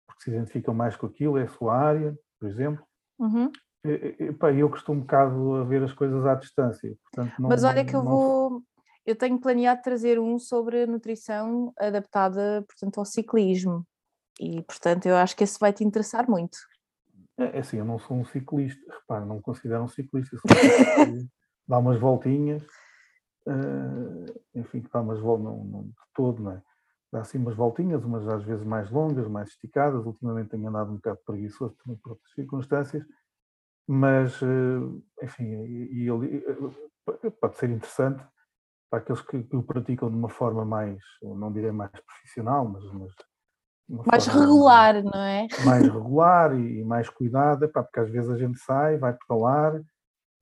porque 0.07 0.25
se 0.25 0.31
identificam 0.31 0.75
mais 0.75 0.97
com 0.97 1.07
aquilo, 1.07 1.39
é 1.39 1.45
a 1.45 1.49
sua 1.49 1.75
área, 1.75 2.19
por 2.39 2.49
exemplo. 2.49 2.85
Uhum. 3.19 3.51
E, 3.85 4.17
e, 4.19 4.33
pá, 4.33 4.53
eu 4.53 4.69
costumo 4.69 4.99
um 4.99 5.03
bocado 5.03 5.55
a 5.55 5.65
ver 5.65 5.83
as 5.83 5.93
coisas 5.93 6.27
à 6.27 6.35
distância. 6.35 6.95
Portanto, 7.05 7.41
não, 7.41 7.49
Mas 7.49 7.65
olha 7.65 7.85
que 7.85 7.95
eu 7.95 8.03
não... 8.03 8.11
vou, 8.11 8.63
eu 9.07 9.17
tenho 9.17 9.41
planeado 9.41 9.83
trazer 9.83 10.19
um 10.19 10.39
sobre 10.39 10.87
nutrição 10.87 11.73
adaptada, 11.79 12.65
portanto, 12.67 12.99
ao 12.99 13.05
ciclismo. 13.05 13.87
E, 14.41 14.63
portanto, 14.63 15.07
eu 15.07 15.17
acho 15.17 15.37
que 15.37 15.45
esse 15.45 15.59
vai 15.59 15.73
te 15.73 15.83
interessar 15.83 16.29
muito. 16.29 16.59
É, 17.39 17.57
é 17.57 17.59
assim, 17.61 17.79
eu 17.79 17.85
não 17.85 17.99
sou 17.99 18.17
um 18.17 18.25
ciclista, 18.25 18.81
repara, 18.93 19.25
não 19.25 19.37
me 19.37 19.43
considero 19.43 19.83
um 19.83 19.89
ciclista, 19.89 20.37
eu 20.37 20.41
sou 20.41 20.51
um 21.07 21.29
dá 21.69 21.79
umas 21.79 22.01
voltinhas, 22.01 22.63
uh, 23.47 24.41
enfim, 24.55 24.83
dá 24.93 25.01
umas 25.01 25.21
voltas, 25.21 25.45
não, 25.45 25.65
não, 25.65 25.83
de 25.85 25.95
todo, 26.15 26.43
não 26.43 26.53
é? 26.53 26.63
Dá 27.13 27.21
assim 27.21 27.39
umas 27.39 27.55
voltinhas, 27.55 28.05
umas 28.05 28.27
às 28.27 28.43
vezes 28.43 28.65
mais 28.65 28.91
longas, 28.91 29.29
mais 29.29 29.51
esticadas, 29.51 30.05
ultimamente 30.05 30.51
tenho 30.51 30.69
andado 30.69 30.91
um 30.91 30.97
bocado 30.97 31.21
preguiçoso 31.25 31.77
também 31.85 31.99
por 31.99 32.13
outras 32.13 32.33
circunstâncias, 32.33 33.05
mas, 33.87 34.41
uh, 34.43 35.03
enfim, 35.23 35.45
e, 35.65 36.05
e, 36.05 36.09
eh, 36.09 37.31
pode 37.41 37.57
ser 37.57 37.71
interessante, 37.71 38.23
para 38.91 39.01
aqueles 39.01 39.21
que, 39.23 39.43
que, 39.43 39.57
o 39.57 39.63
praticam 39.63 40.11
de 40.11 40.17
uma 40.17 40.29
forma 40.29 40.65
mais, 40.65 40.99
não 41.23 41.53
direi 41.53 41.73
mais 41.73 41.91
profissional, 41.91 42.67
mas, 42.67 42.85
mas 42.93 43.13
mais 44.07 44.27
regular, 44.27 44.95
mais, 44.95 45.05
não 45.05 45.21
é? 45.21 45.49
Mais 45.65 45.83
regular 45.83 46.59
e, 46.59 46.81
e 46.81 46.85
mais 46.85 47.09
cuidada, 47.09 47.69
porque 47.69 48.01
às 48.01 48.11
vezes 48.11 48.31
a 48.31 48.37
gente 48.37 48.59
sai, 48.59 48.99
vai 48.99 49.15
pedalar, 49.15 49.81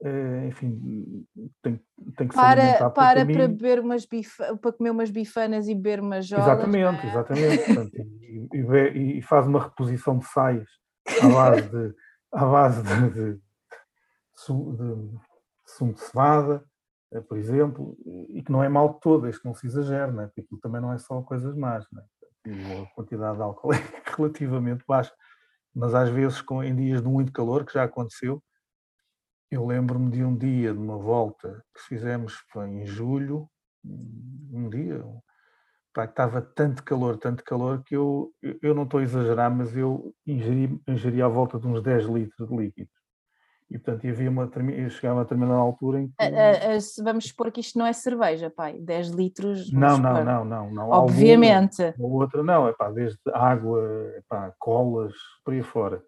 eh, 0.02 0.46
enfim, 0.48 1.26
tem, 1.62 1.80
tem 2.16 2.28
que 2.28 2.34
para, 2.34 2.72
se 2.72 2.78
para 2.78 2.90
para 2.90 3.24
beber 3.24 3.80
umas 3.80 4.04
bifa, 4.04 4.56
para 4.58 4.72
comer 4.72 4.90
umas 4.90 5.10
bifanas 5.10 5.68
e 5.68 5.74
beber 5.74 6.00
umas 6.00 6.26
jolas. 6.26 6.46
Exatamente, 6.46 7.06
é? 7.06 7.10
exatamente. 7.10 7.64
Portanto, 7.64 7.92
e, 7.96 8.48
e, 8.52 9.18
e, 9.18 9.22
faz 9.22 9.46
uma 9.46 9.62
reposição 9.62 10.18
de 10.18 10.26
saias 10.26 10.68
à 11.22 11.28
base 11.28 11.70
de, 11.70 11.94
à 12.32 12.44
base 12.44 12.82
de, 12.82 13.10
de, 13.10 13.34
de, 13.34 13.40
de 14.76 15.18
sumo 15.64 15.94
de 15.94 16.00
cevada, 16.00 16.64
por 17.28 17.38
exemplo, 17.38 17.96
e 18.28 18.42
que 18.42 18.50
não 18.50 18.62
é 18.62 18.68
mal 18.68 18.94
todo, 18.94 19.28
este 19.28 19.44
não 19.44 19.54
se 19.54 19.66
exagera, 19.66 20.10
né? 20.10 20.26
porque 20.26 20.42
aquilo 20.42 20.60
também 20.60 20.80
não 20.80 20.92
é 20.92 20.98
só 20.98 21.22
coisas 21.22 21.54
más, 21.54 21.86
né? 21.92 22.02
e 22.46 22.82
a 22.82 22.86
quantidade 22.94 23.36
de 23.36 23.42
álcool 23.42 23.72
é 23.74 23.82
relativamente 24.16 24.84
baixa, 24.86 25.12
mas 25.74 25.94
às 25.94 26.08
vezes 26.08 26.40
com, 26.40 26.62
em 26.62 26.74
dias 26.74 27.02
de 27.02 27.08
muito 27.08 27.32
calor, 27.32 27.64
que 27.64 27.74
já 27.74 27.84
aconteceu, 27.84 28.42
eu 29.50 29.64
lembro-me 29.64 30.10
de 30.10 30.24
um 30.24 30.36
dia, 30.36 30.72
de 30.72 30.78
uma 30.78 30.98
volta 30.98 31.64
que 31.74 31.82
fizemos 31.82 32.42
em 32.68 32.84
julho, 32.84 33.48
um 33.84 34.68
dia, 34.68 35.04
pá, 35.94 36.04
estava 36.04 36.42
tanto 36.42 36.82
calor, 36.82 37.16
tanto 37.16 37.44
calor, 37.44 37.82
que 37.84 37.94
eu, 37.94 38.32
eu 38.60 38.74
não 38.74 38.82
estou 38.82 38.98
a 39.00 39.02
exagerar, 39.04 39.50
mas 39.50 39.76
eu 39.76 40.12
ingeri, 40.26 40.80
ingeri 40.88 41.22
à 41.22 41.28
volta 41.28 41.58
de 41.58 41.66
uns 41.66 41.82
10 41.82 42.06
litros 42.06 42.48
de 42.48 42.56
líquido. 42.56 42.90
E 43.68 43.78
portanto 43.78 44.06
havia 44.06 44.30
uma, 44.30 44.48
chegava 44.90 45.20
a 45.20 45.22
determinada 45.24 45.58
altura 45.58 46.00
em 46.00 46.08
que. 46.08 46.14
A, 46.20 46.26
a, 46.26 47.04
vamos 47.04 47.26
supor 47.26 47.50
que 47.50 47.60
isto 47.60 47.76
não 47.76 47.86
é 47.86 47.92
cerveja, 47.92 48.48
pai, 48.48 48.78
10 48.78 49.08
litros. 49.08 49.72
Não, 49.72 49.98
não, 49.98 50.24
não, 50.24 50.44
não, 50.44 50.70
não. 50.70 50.90
Obviamente. 50.90 51.82
Alguma, 51.82 52.22
outra 52.22 52.42
não, 52.44 52.68
é 52.68 52.72
pá, 52.72 52.90
desde 52.90 53.18
água, 53.34 53.82
é 54.14 54.22
pá, 54.28 54.54
colas, 54.58 55.14
por 55.44 55.52
aí 55.52 55.62
fora. 55.62 56.00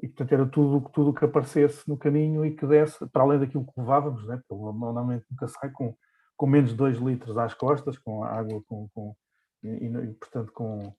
E 0.00 0.08
portanto 0.08 0.32
era 0.32 0.46
tudo 0.46 0.88
tudo 0.90 1.12
que 1.12 1.24
aparecesse 1.24 1.88
no 1.88 1.96
caminho 1.96 2.44
e 2.44 2.54
que 2.54 2.66
desse, 2.66 3.06
para 3.08 3.22
além 3.22 3.40
daquilo 3.40 3.64
que 3.64 3.80
levávamos, 3.80 4.26
né? 4.26 4.40
porque 4.48 4.78
normalmente 4.78 5.24
nunca 5.30 5.48
sai 5.48 5.70
com, 5.70 5.94
com 6.36 6.46
menos 6.46 6.70
de 6.70 6.76
2 6.76 6.98
litros 6.98 7.36
às 7.36 7.52
costas, 7.54 7.98
com 7.98 8.22
água, 8.22 8.62
com, 8.66 8.88
com 8.94 9.14
e, 9.62 9.86
e, 9.86 10.14
portanto 10.14 10.52
com, 10.52 10.94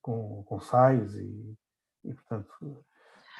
com, 0.00 0.42
com 0.44 0.60
sais 0.60 1.14
e, 1.14 1.56
e 2.04 2.14
portanto 2.14 2.48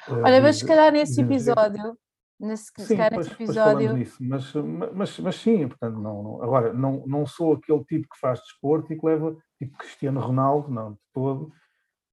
Olha, 0.07 0.41
mas 0.41 0.57
se 0.57 0.65
calhar 0.65 0.91
nesse 0.91 1.21
episódio, 1.21 1.97
nesse, 2.39 2.71
sim, 2.77 2.97
calhar 2.97 3.17
nesse 3.17 3.33
episódio. 3.33 3.93
Nisso, 3.93 4.17
mas, 4.21 4.53
mas, 4.93 5.19
mas 5.19 5.35
sim, 5.35 5.67
portanto, 5.67 5.99
não, 5.99 6.23
não, 6.23 6.43
agora, 6.43 6.73
não, 6.73 7.05
não 7.05 7.25
sou 7.25 7.53
aquele 7.53 7.83
tipo 7.85 8.07
que 8.09 8.19
faz 8.19 8.39
desporto 8.39 8.91
e 8.93 8.99
que 8.99 9.05
leva, 9.05 9.35
tipo 9.57 9.77
Cristiano 9.77 10.19
Ronaldo, 10.19 10.69
não, 10.69 10.93
de 10.93 10.99
todo, 11.13 11.51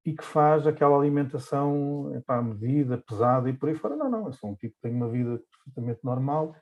e 0.05 0.15
que 0.15 0.25
faz 0.25 0.67
aquela 0.67 0.97
alimentação 0.97 2.15
epá, 2.15 2.41
medida, 2.41 2.99
pesada 2.99 3.49
e 3.51 3.53
por 3.53 3.69
aí 3.69 3.75
fora. 3.75 3.97
Não, 3.97 4.09
não, 4.09 4.27
eu 4.27 4.33
sou 4.33 4.51
um 4.51 4.55
tipo 4.55 4.75
que 4.75 4.83
tem 4.83 4.95
uma 4.95 5.09
vida 5.09 5.41
perfeitamente 5.51 6.01
normal 6.05 6.55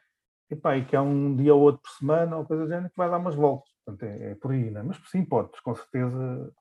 epá, 0.51 0.77
e 0.77 0.85
que 0.85 0.97
há 0.97 1.03
um 1.03 1.35
dia 1.37 1.55
ou 1.55 1.63
outro 1.63 1.83
por 1.83 1.91
semana 1.91 2.37
ou 2.37 2.45
coisa 2.45 2.65
do 2.65 2.69
género 2.69 2.91
que 2.91 2.97
vai 2.97 3.11
dar 3.11 3.19
umas 3.19 3.35
voltas. 3.35 3.71
Portanto, 3.85 4.11
é, 4.11 4.31
é 4.31 4.35
por 4.35 4.53
aí, 4.53 4.71
não 4.71 4.81
é? 4.81 4.85
Mas 4.85 4.99
sim, 5.11 5.25
podes 5.25 5.61
com 5.61 5.75
certeza 5.75 6.53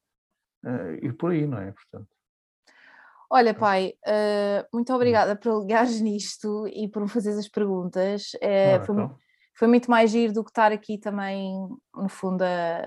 ir 1.02 1.14
por 1.14 1.32
aí, 1.32 1.46
não 1.46 1.58
é? 1.58 1.72
Portanto. 1.72 2.08
Olha, 3.30 3.54
pai, 3.54 3.94
uh, 4.06 4.68
muito 4.74 4.94
obrigada 4.94 5.36
por 5.36 5.62
ligares 5.62 6.00
nisto 6.00 6.68
e 6.68 6.88
por 6.88 7.02
me 7.02 7.10
fazeres 7.10 7.40
as 7.40 7.48
perguntas. 7.48 8.32
Uh, 8.36 8.86
foi, 8.86 8.96
então. 8.96 9.16
foi, 9.56 9.68
muito 9.68 9.90
mais 9.90 10.12
giro 10.12 10.34
do 10.34 10.44
que 10.44 10.52
estar 10.52 10.72
aqui 10.72 10.98
também, 10.98 11.54
no 11.96 12.10
fundo, 12.10 12.44
a, 12.44 12.84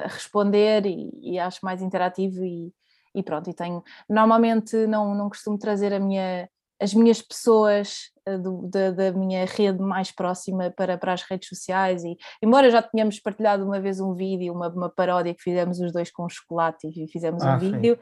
a 0.00 0.08
responder 0.08 0.86
e, 0.86 1.10
e, 1.22 1.38
acho 1.38 1.60
mais 1.62 1.80
interativo 1.80 2.44
e, 2.44 2.72
e, 3.14 3.22
pronto. 3.22 3.48
E 3.48 3.54
tenho, 3.54 3.82
normalmente 4.08 4.86
não, 4.86 5.14
não 5.14 5.28
costumo 5.28 5.58
trazer 5.58 5.98
minha, 6.00 6.48
as 6.80 6.92
minhas 6.92 7.22
pessoas 7.22 8.10
do, 8.36 8.68
da, 8.68 8.90
da, 8.90 9.12
minha 9.12 9.46
rede 9.46 9.80
mais 9.80 10.10
próxima 10.10 10.70
para, 10.70 10.98
para 10.98 11.12
as 11.12 11.22
redes 11.22 11.48
sociais 11.48 12.04
e 12.04 12.16
embora 12.42 12.70
já 12.70 12.82
tenhamos 12.82 13.18
partilhado 13.20 13.64
uma 13.64 13.80
vez 13.80 14.00
um 14.00 14.14
vídeo, 14.14 14.52
uma, 14.52 14.68
uma 14.68 14.90
paródia 14.90 15.34
que 15.34 15.42
fizemos 15.42 15.80
os 15.80 15.92
dois 15.92 16.10
com 16.10 16.28
chocolate 16.28 16.88
e 16.88 17.08
fizemos 17.10 17.42
ah, 17.42 17.54
um 17.54 17.58
vídeo. 17.58 17.98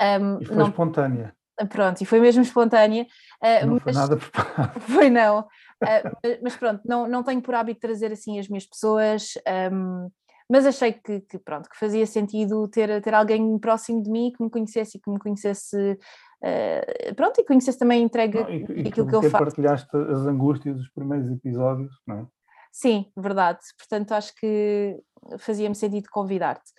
Um, 0.00 0.40
e 0.40 0.44
foi 0.44 0.56
não, 0.56 0.68
espontânea. 0.68 1.34
Pronto, 1.68 2.00
e 2.00 2.04
foi 2.04 2.20
mesmo 2.20 2.42
espontânea. 2.42 3.06
Uh, 3.42 3.66
não 3.66 3.80
foi 3.80 3.92
nada 3.92 4.16
preparado. 4.16 4.80
Foi 4.80 5.08
não. 5.10 5.46
Uh, 5.82 6.38
mas 6.40 6.54
pronto, 6.54 6.80
não, 6.84 7.08
não 7.08 7.24
tenho 7.24 7.42
por 7.42 7.56
hábito 7.56 7.80
trazer 7.80 8.12
assim 8.12 8.38
as 8.38 8.46
minhas 8.46 8.64
pessoas. 8.64 9.32
Um, 9.72 10.08
mas 10.48 10.64
achei 10.64 10.92
que, 10.92 11.22
que, 11.22 11.38
pronto, 11.38 11.68
que 11.68 11.78
fazia 11.78 12.06
sentido 12.06 12.68
ter, 12.68 13.00
ter 13.00 13.14
alguém 13.14 13.58
próximo 13.58 14.02
de 14.02 14.10
mim 14.10 14.30
que 14.30 14.44
me 14.44 14.50
conhecesse 14.50 14.98
e 14.98 15.00
que 15.00 15.10
me 15.10 15.18
conhecesse 15.18 15.98
Uh, 16.42 17.14
pronto, 17.14 17.40
e 17.40 17.44
conhecesse 17.44 17.78
também 17.78 18.02
entrega 18.02 18.42
não, 18.42 18.50
e, 18.50 18.82
e 18.82 18.88
aquilo 18.88 19.06
que 19.06 19.14
eu 19.14 19.22
faço. 19.22 19.44
partilhaste 19.44 19.96
as 19.96 20.26
angústias 20.26 20.76
dos 20.76 20.88
primeiros 20.90 21.30
episódios, 21.30 21.92
não 22.06 22.18
é? 22.18 22.26
Sim, 22.72 23.06
verdade. 23.14 23.60
Portanto, 23.78 24.12
acho 24.12 24.34
que 24.34 24.98
fazia-me 25.38 25.74
sentido 25.74 26.08
convidar-te. 26.10 26.72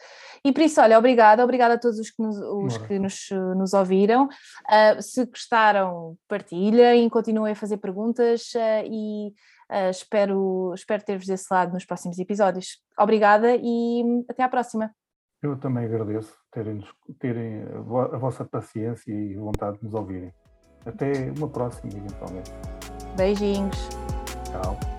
E 0.43 0.51
por 0.51 0.61
isso, 0.61 0.81
olha, 0.81 0.97
obrigada, 0.97 1.43
obrigada 1.43 1.75
a 1.75 1.79
todos 1.79 1.99
os 1.99 2.09
que 2.09 2.21
nos, 2.21 2.35
os 2.37 2.77
que 2.79 2.97
nos, 2.97 3.29
nos 3.55 3.73
ouviram. 3.73 4.25
Uh, 4.25 5.01
se 5.01 5.23
gostaram, 5.25 6.17
partilhem, 6.27 7.07
continuem 7.09 7.53
a 7.53 7.55
fazer 7.55 7.77
perguntas 7.77 8.51
uh, 8.55 8.85
e 8.85 9.29
uh, 9.69 9.91
espero, 9.91 10.73
espero 10.73 11.03
ter-vos 11.03 11.27
desse 11.27 11.45
lado 11.51 11.73
nos 11.73 11.85
próximos 11.85 12.17
episódios. 12.17 12.79
Obrigada 12.99 13.55
e 13.55 14.03
até 14.27 14.41
à 14.41 14.49
próxima. 14.49 14.91
Eu 15.43 15.57
também 15.57 15.83
agradeço 15.83 16.33
terem, 16.49 16.81
terem 17.19 17.63
a 18.13 18.17
vossa 18.17 18.45
paciência 18.45 19.11
e 19.11 19.35
vontade 19.35 19.77
de 19.77 19.83
nos 19.83 19.93
ouvirem. 19.93 20.33
Até 20.85 21.33
uma 21.37 21.49
próxima, 21.49 21.91
eventualmente. 21.93 22.51
Beijinhos. 23.17 23.89
Tchau. 24.45 24.92